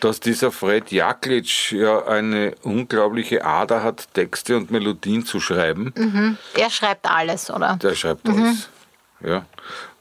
dass 0.00 0.20
dieser 0.20 0.50
Fred 0.50 0.90
Jaklitsch 0.90 1.72
ja 1.72 2.04
eine 2.06 2.54
unglaubliche 2.62 3.44
Ader 3.44 3.82
hat, 3.82 4.12
Texte 4.14 4.56
und 4.56 4.70
Melodien 4.70 5.24
zu 5.24 5.40
schreiben. 5.40 5.92
Mhm. 5.96 6.36
Er 6.56 6.70
schreibt 6.70 7.08
alles, 7.10 7.50
oder? 7.50 7.78
Der 7.82 7.94
schreibt 7.94 8.28
alles. 8.28 8.68
Ja. 9.24 9.44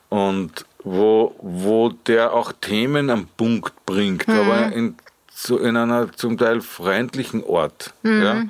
Und 0.09 0.65
wo, 0.91 1.35
wo 1.41 1.89
der 1.89 2.33
auch 2.33 2.51
Themen 2.53 3.09
am 3.09 3.27
Punkt 3.37 3.73
bringt, 3.85 4.27
aber 4.27 4.71
in, 4.71 4.95
so 5.29 5.57
in 5.57 5.77
einer 5.77 6.11
zum 6.13 6.37
Teil 6.37 6.61
freundlichen 6.61 7.43
Art. 7.47 7.93
Ja. 8.03 8.43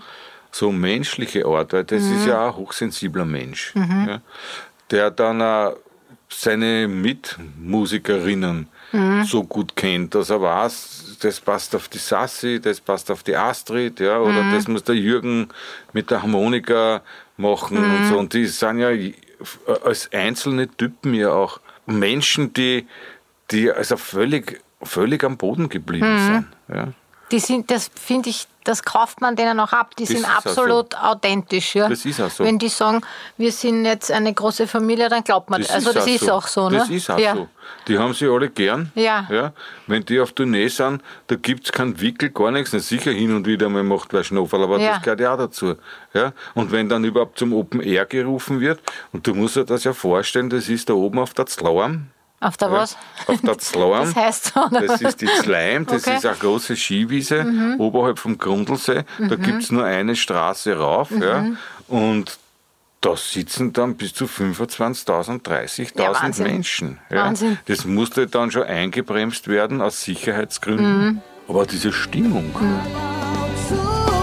So 0.52 0.72
menschliche 0.72 1.46
Art, 1.46 1.74
weil 1.74 1.84
das 1.84 2.04
ist 2.04 2.26
ja 2.26 2.48
auch 2.48 2.56
ein 2.56 2.64
hochsensibler 2.64 3.26
Mensch. 3.26 3.74
Ja. 3.76 4.22
Der 4.90 5.12
dann 5.12 5.42
auch 5.42 5.76
seine 6.30 6.88
Mitmusikerinnen 6.88 8.68
so 9.26 9.44
gut 9.44 9.76
kennt, 9.76 10.16
dass 10.16 10.30
er 10.30 10.42
weiß, 10.42 11.18
das 11.20 11.42
passt 11.42 11.76
auf 11.76 11.90
die 11.90 11.98
Sassi, 11.98 12.60
das 12.62 12.80
passt 12.80 13.12
auf 13.12 13.22
die 13.22 13.36
Astrid, 13.36 14.00
ja, 14.00 14.20
oder 14.20 14.50
das 14.52 14.68
muss 14.68 14.84
der 14.84 14.96
Jürgen 14.96 15.50
mit 15.92 16.10
der 16.10 16.22
Harmonika 16.22 17.02
machen 17.36 17.78
und 17.78 18.08
so. 18.08 18.18
Und 18.18 18.34
die 18.34 18.46
sind 18.46 18.80
ja 18.80 18.90
als 19.84 20.12
einzelne 20.14 20.70
Typen 20.70 21.14
ja 21.14 21.32
auch 21.32 21.60
Menschen, 21.88 22.54
die, 22.54 22.88
die 23.52 23.72
also 23.72 23.98
völlig, 23.98 24.62
völlig 24.82 25.24
am 25.24 25.38
Boden 25.38 25.70
geblieben 25.70 26.20
sind. 26.20 26.46
Ja. 26.68 26.94
Die 27.32 27.40
sind, 27.40 27.70
das 27.72 27.92
finde 27.94 28.30
ich, 28.30 28.48
das 28.64 28.84
kauft 28.84 29.22
man 29.22 29.36
denen 29.36 29.60
auch 29.60 29.74
ab. 29.74 29.96
Die 29.98 30.06
Das 30.06 30.14
sind 30.14 30.26
absolut 30.26 30.96
authentisch. 30.96 31.76
Ja? 31.76 31.90
Das 31.90 32.06
ist 32.06 32.22
auch 32.22 32.30
so. 32.30 32.44
Wenn 32.44 32.58
die 32.58 32.70
sagen, 32.70 33.02
wir 33.38 33.52
sind 33.52 33.86
jetzt 33.86 34.12
eine 34.12 34.34
große 34.34 34.68
Familie, 34.68 35.10
dann 35.10 35.24
glaubt 35.24 35.50
man 35.50 35.62
das. 35.62 35.72
Also 35.72 35.94
das 35.94 36.08
ist 36.08 36.30
auch 36.30 36.48
so. 36.48 36.70
Ne? 36.70 36.78
Das 36.78 36.90
ist 36.90 37.10
auch 37.10 37.20
ja. 37.20 37.36
so. 37.36 37.48
Die 37.88 37.98
haben 37.98 38.14
sie 38.14 38.28
alle 38.28 38.50
gern. 38.50 38.92
Ja. 38.96 39.28
Ja. 39.30 39.54
Wenn 39.88 40.04
die 40.06 40.20
auf 40.20 40.32
Tournee 40.32 40.68
sind, 40.70 41.02
da 41.28 41.36
gibt 41.36 41.66
es 41.66 41.72
keinen 41.72 42.00
Wickel, 42.00 42.30
gar 42.30 42.52
nichts. 42.52 42.72
Na, 42.74 42.80
sicher 42.80 43.12
hin 43.12 43.36
und 43.36 43.46
wieder 43.46 43.68
mal 43.70 43.84
macht 43.84 44.14
wer 44.14 44.24
Schnofel, 44.24 44.64
aber 44.64 44.80
Ja. 44.80 44.94
das 44.94 45.02
gehört 45.02 45.20
ja 45.20 45.34
auch 45.34 45.38
dazu. 45.38 45.76
Ja. 46.14 46.34
Und 46.54 46.72
wenn 46.72 46.88
dann 46.90 47.04
überhaupt 47.04 47.40
zum 47.40 47.54
Open 47.54 47.82
Air 47.82 48.06
gerufen 48.06 48.60
wird, 48.60 48.82
und 49.12 49.28
du 49.28 49.34
musst 49.34 49.56
dir 49.56 49.66
das 49.66 49.84
ja 49.84 49.94
vorstellen, 49.94 50.50
das 50.50 50.70
ist 50.70 50.90
da 50.90 50.94
oben 50.94 51.20
auf 51.20 51.34
der 51.34 51.46
Zlauern. 51.46 52.10
Auf 52.40 52.56
der 52.58 52.68
Ja, 52.70 52.74
was? 52.76 52.98
Auf 53.26 53.42
der 53.42 53.58
Zlauern. 53.60 54.06
Das 54.06 54.16
heißt 54.16 54.54
so, 54.54 54.60
oder 54.66 54.82
Das 54.86 55.02
ist 55.02 55.22
die 55.22 55.26
Zleim, 55.26 55.86
das 55.86 56.04
Okay. 56.04 56.12
Mhm. 56.12 56.18
ist 56.18 56.26
eine 56.26 56.36
große 56.38 56.76
Skiwiese 56.76 57.76
oberhalb 57.80 58.20
vom 58.20 58.38
Grundlsee. 58.38 59.04
Da 59.18 59.36
gibt 59.36 59.64
es 59.64 59.72
nur 59.72 59.84
eine 59.86 60.16
Straße 60.16 60.78
rauf. 60.78 61.10
Ja. 61.12 61.42
Mhm. 61.42 61.58
Und 61.88 62.38
da 63.02 63.16
sitzen 63.16 63.74
dann 63.74 63.96
bis 63.96 64.14
zu 64.14 64.26
25.000, 64.26 65.42
30.000 65.44 66.02
Ja, 66.02 66.14
Wahnsinn. 66.14 66.46
Menschen. 66.48 67.00
Ja. 67.10 67.26
Wahnsinn. 67.26 67.58
Das 67.66 67.86
musste 67.86 68.28
dann 68.28 68.52
schon 68.52 68.64
eingebremst 68.64 69.48
werden 69.48 69.82
aus 69.82 70.02
Sicherheitsgründen. 70.04 71.06
Mhm. 71.06 71.22
Aber 71.48 71.66
diese 71.66 71.92
Stimmung. 71.94 72.54
Oh 72.60 74.17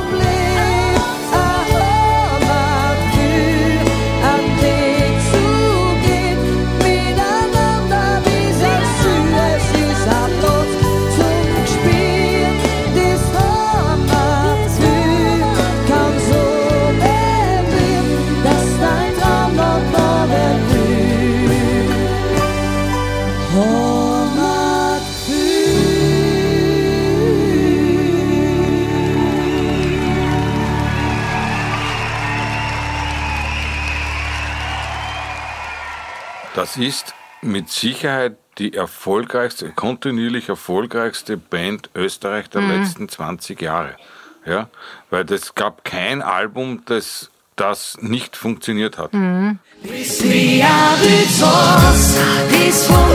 Ist 36.76 37.14
mit 37.40 37.70
Sicherheit 37.70 38.36
die 38.58 38.74
erfolgreichste, 38.74 39.70
kontinuierlich 39.70 40.48
erfolgreichste 40.48 41.36
Band 41.36 41.90
Österreich 41.94 42.48
der 42.50 42.62
letzten 42.62 43.08
20 43.08 43.60
Jahre. 43.62 43.96
Ja, 44.44 44.68
weil 45.10 45.24
es 45.32 45.54
gab 45.54 45.84
kein 45.84 46.20
Album, 46.20 46.82
das 46.86 47.30
das 47.56 47.96
nicht 48.00 48.36
funktioniert 48.36 48.98
hat. 48.98 49.12
Vom 49.12 49.60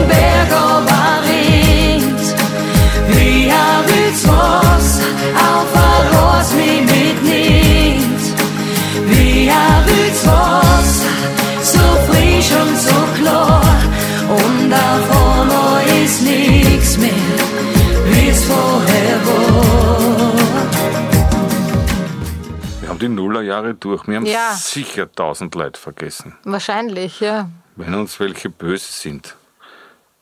Berg 0.07 0.51
auf 0.53 0.89
mitnimmt. 6.85 8.21
So 11.61 11.79
frisch 12.07 12.51
und 12.51 12.77
so 12.77 12.98
Nullerjahre 23.49 23.73
durch. 23.75 24.07
Wir 24.07 24.17
haben 24.17 24.25
Ja. 24.25 24.53
sicher 24.53 25.11
tausend 25.11 25.55
Leute 25.55 25.79
vergessen. 25.79 26.35
Wahrscheinlich, 26.43 27.19
ja. 27.19 27.49
Wenn 27.75 27.93
uns 27.95 28.19
welche 28.19 28.49
böse 28.49 28.91
sind, 28.91 29.35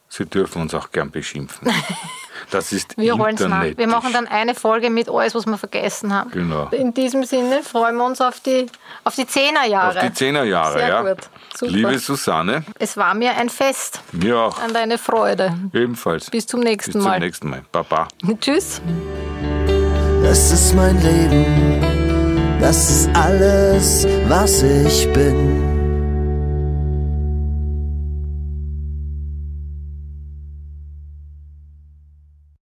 sie 0.10 0.26
dürfen 0.26 0.62
uns 0.62 0.74
auch 0.74 0.92
gern 0.92 1.12
beschimpfen. 1.12 1.68
Das 2.52 2.72
ist 2.72 2.96
Wir 2.98 3.18
holen 3.18 3.34
es 3.34 3.42
nach. 3.42 3.48
Internet. 3.64 3.78
Wir 3.80 3.88
machen 3.88 4.14
dann 4.14 4.28
eine 4.28 4.54
Folge 4.54 4.92
mit 4.92 5.10
alles, 5.10 5.34
was 5.34 5.48
wir 5.48 5.58
vergessen 5.58 6.14
haben. 6.14 6.30
Genau. 6.30 6.68
In 6.70 6.94
diesem 6.94 7.24
Sinne 7.26 7.64
freuen 7.64 7.96
wir 7.98 8.06
uns 8.06 8.22
auf 8.22 8.40
die, 8.42 8.68
auf 9.04 9.16
die 9.16 9.26
Zehnerjahre. 9.26 9.98
Auf 10.00 10.06
die 10.06 10.14
Zehnerjahre, 10.14 10.78
Sehr 10.78 10.88
ja. 10.88 11.02
gut. 11.02 11.18
Super. 11.58 11.72
Liebe 11.72 11.98
Susanne, 11.98 12.64
Es 12.78 12.96
war 12.96 13.16
mir 13.16 13.36
ein 13.36 13.50
Fest. 13.50 14.02
mir 14.12 14.38
auch 14.40 14.60
An 14.62 14.72
deine 14.72 15.00
Freude. 15.00 15.52
ebenfalls. 15.74 16.30
Bis 16.30 16.46
zum 16.46 16.60
nächsten 16.60 16.92
Bis 16.94 17.02
zum 17.02 17.10
Mal. 17.12 17.20
nächsten 17.20 17.50
Mal. 17.50 17.64
Baba. 17.72 18.08
Tschüss. 18.40 18.82
Das 20.22 20.52
ist 20.52 20.76
mein 20.76 21.02
Leben, 21.02 21.77
das 22.60 22.90
ist 22.90 23.10
alles, 23.14 24.08
was 24.28 24.64
ich 24.64 25.12
bin. 25.14 25.77